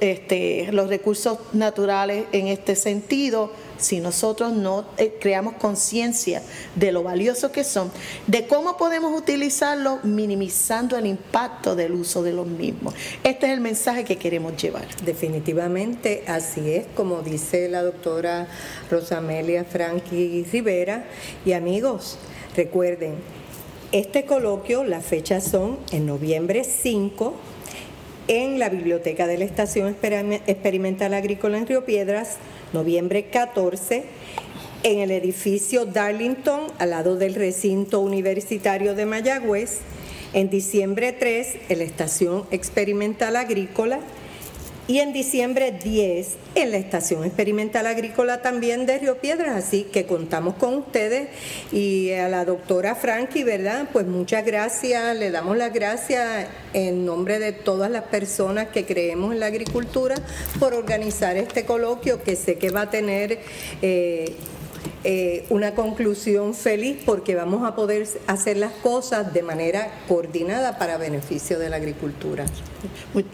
este, 0.00 0.72
los 0.72 0.88
recursos 0.88 1.38
naturales 1.52 2.24
en 2.32 2.46
este 2.46 2.76
sentido 2.76 3.52
si 3.80 4.00
nosotros 4.00 4.52
no 4.52 4.84
eh, 4.98 5.16
creamos 5.20 5.54
conciencia 5.54 6.42
de 6.74 6.92
lo 6.92 7.02
valiosos 7.02 7.50
que 7.50 7.64
son, 7.64 7.90
de 8.26 8.46
cómo 8.46 8.76
podemos 8.76 9.18
utilizarlos 9.18 10.04
minimizando 10.04 10.96
el 10.96 11.06
impacto 11.06 11.74
del 11.74 11.92
uso 11.92 12.22
de 12.22 12.32
los 12.32 12.46
mismos. 12.46 12.94
Este 13.24 13.46
es 13.46 13.52
el 13.52 13.60
mensaje 13.60 14.04
que 14.04 14.16
queremos 14.16 14.56
llevar. 14.56 14.86
Definitivamente 15.04 16.24
así 16.26 16.70
es, 16.70 16.86
como 16.94 17.22
dice 17.22 17.68
la 17.68 17.82
doctora 17.82 18.48
Rosamelia 18.90 19.64
Franqui 19.64 20.44
Rivera. 20.44 21.06
Y 21.44 21.52
amigos, 21.52 22.18
recuerden, 22.56 23.14
este 23.92 24.24
coloquio, 24.24 24.84
las 24.84 25.04
fechas 25.04 25.44
son 25.44 25.78
en 25.90 26.06
noviembre 26.06 26.64
5 26.64 27.34
en 28.28 28.58
la 28.58 28.68
Biblioteca 28.68 29.26
de 29.26 29.38
la 29.38 29.44
Estación 29.44 29.88
Experimental 29.88 31.14
Agrícola 31.14 31.58
en 31.58 31.66
Río 31.66 31.84
Piedras, 31.84 32.36
noviembre 32.72 33.24
14, 33.24 34.04
en 34.82 34.98
el 34.98 35.10
edificio 35.10 35.84
Darlington, 35.84 36.60
al 36.78 36.90
lado 36.90 37.16
del 37.16 37.34
recinto 37.34 38.00
universitario 38.00 38.94
de 38.94 39.06
Mayagüez, 39.06 39.80
en 40.32 40.48
diciembre 40.48 41.12
3, 41.12 41.56
en 41.68 41.78
la 41.78 41.84
Estación 41.84 42.44
Experimental 42.50 43.36
Agrícola, 43.36 44.00
y 44.90 44.98
en 44.98 45.12
diciembre 45.12 45.70
10 45.70 46.36
en 46.56 46.72
la 46.72 46.76
Estación 46.76 47.22
Experimental 47.22 47.86
Agrícola 47.86 48.42
también 48.42 48.86
de 48.86 48.98
Río 48.98 49.18
Piedras, 49.18 49.64
así 49.64 49.84
que 49.84 50.04
contamos 50.04 50.56
con 50.56 50.74
ustedes 50.74 51.28
y 51.70 52.10
a 52.10 52.28
la 52.28 52.44
doctora 52.44 52.96
Frankie, 52.96 53.44
¿verdad? 53.44 53.88
Pues 53.92 54.08
muchas 54.08 54.44
gracias, 54.44 55.16
le 55.16 55.30
damos 55.30 55.56
las 55.56 55.72
gracias 55.72 56.48
en 56.72 57.06
nombre 57.06 57.38
de 57.38 57.52
todas 57.52 57.88
las 57.88 58.02
personas 58.02 58.70
que 58.70 58.84
creemos 58.84 59.32
en 59.32 59.38
la 59.38 59.46
agricultura 59.46 60.16
por 60.58 60.74
organizar 60.74 61.36
este 61.36 61.64
coloquio 61.64 62.24
que 62.24 62.34
sé 62.34 62.58
que 62.58 62.70
va 62.70 62.80
a 62.80 62.90
tener... 62.90 63.38
Eh, 63.82 64.34
eh, 65.02 65.46
una 65.48 65.74
conclusión 65.74 66.54
feliz 66.54 66.98
porque 67.06 67.34
vamos 67.34 67.66
a 67.66 67.74
poder 67.74 68.06
hacer 68.26 68.58
las 68.58 68.72
cosas 68.72 69.32
de 69.32 69.42
manera 69.42 69.90
coordinada 70.06 70.78
para 70.78 70.98
beneficio 70.98 71.58
de 71.58 71.70
la 71.70 71.76
agricultura. 71.76 72.44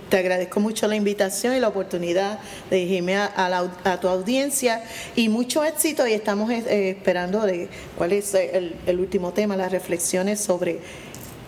Te 0.09 0.19
agradezco 0.19 0.61
mucho 0.61 0.87
la 0.87 0.97
invitación 0.97 1.57
y 1.57 1.61
la 1.61 1.69
oportunidad 1.69 2.39
de 2.71 2.77
dirigirme 2.77 3.17
a, 3.17 3.99
tu 4.01 4.09
audiencia 4.09 4.85
y 5.17 5.29
mucho 5.29 5.65
éxito 5.65 6.07
y 6.07 6.13
estamos 6.13 6.51
eh, 6.51 6.91
esperando 6.91 7.41
de 7.43 7.69
cuál 7.97 8.13
es 8.13 8.35
el 8.35 9.01
último 9.01 9.33
tema, 9.33 9.57
las 9.57 9.73
reflexiones 9.73 10.41
sobre 10.41 10.81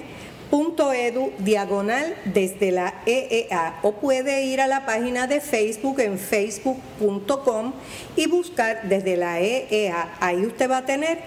edu 0.52 1.32
diagonal 1.40 2.16
desde 2.26 2.72
la 2.72 2.94
EEA 3.06 3.80
o 3.84 3.94
puede 3.94 4.44
ir 4.44 4.60
a 4.60 4.68
la 4.68 4.86
página 4.86 5.28
de 5.28 5.40
Facebook 5.40 6.00
en 6.02 6.20
facebook.com 6.20 7.74
y 8.16 8.28
buscar 8.28 8.90
desde 8.90 9.16
la 9.16 9.40
EEA. 9.40 10.18
Ahí 10.20 10.46
usted 10.46 10.70
va 10.70 10.80
a 10.80 10.86
tener 10.86 11.20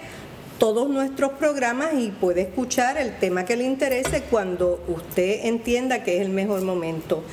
todos 0.57 0.89
nuestros 0.89 1.33
programas 1.33 1.93
y 1.95 2.09
puede 2.09 2.41
escuchar 2.41 2.97
el 2.97 3.17
tema 3.17 3.45
que 3.45 3.55
le 3.55 3.65
interese 3.65 4.23
cuando 4.29 4.83
usted 4.87 5.45
entienda 5.45 6.03
que 6.03 6.17
es 6.17 6.21
el 6.21 6.29
mejor 6.29 6.61
momento. 6.61 7.23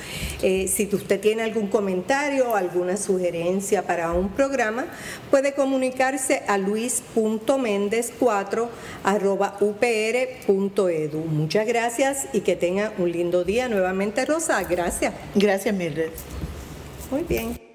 Eh, 0.41 0.67
si 0.67 0.89
usted 0.93 1.19
tiene 1.19 1.43
algún 1.43 1.67
comentario, 1.67 2.55
alguna 2.55 2.97
sugerencia 2.97 3.83
para 3.83 4.11
un 4.11 4.29
programa, 4.29 4.85
puede 5.31 5.53
comunicarse 5.53 6.43
a 6.47 6.57
luis.méndez4 6.57 8.67
upr.edu. 9.59 11.19
Muchas 11.19 11.67
gracias 11.67 12.27
y 12.33 12.39
que 12.41 12.55
tenga 12.55 12.93
un 12.97 13.11
lindo 13.11 13.43
día. 13.43 13.69
Nuevamente, 13.69 14.25
Rosa, 14.25 14.63
gracias. 14.63 15.13
Gracias, 15.35 15.75
Mildred. 15.75 16.11
Muy 17.11 17.21
bien. 17.23 17.72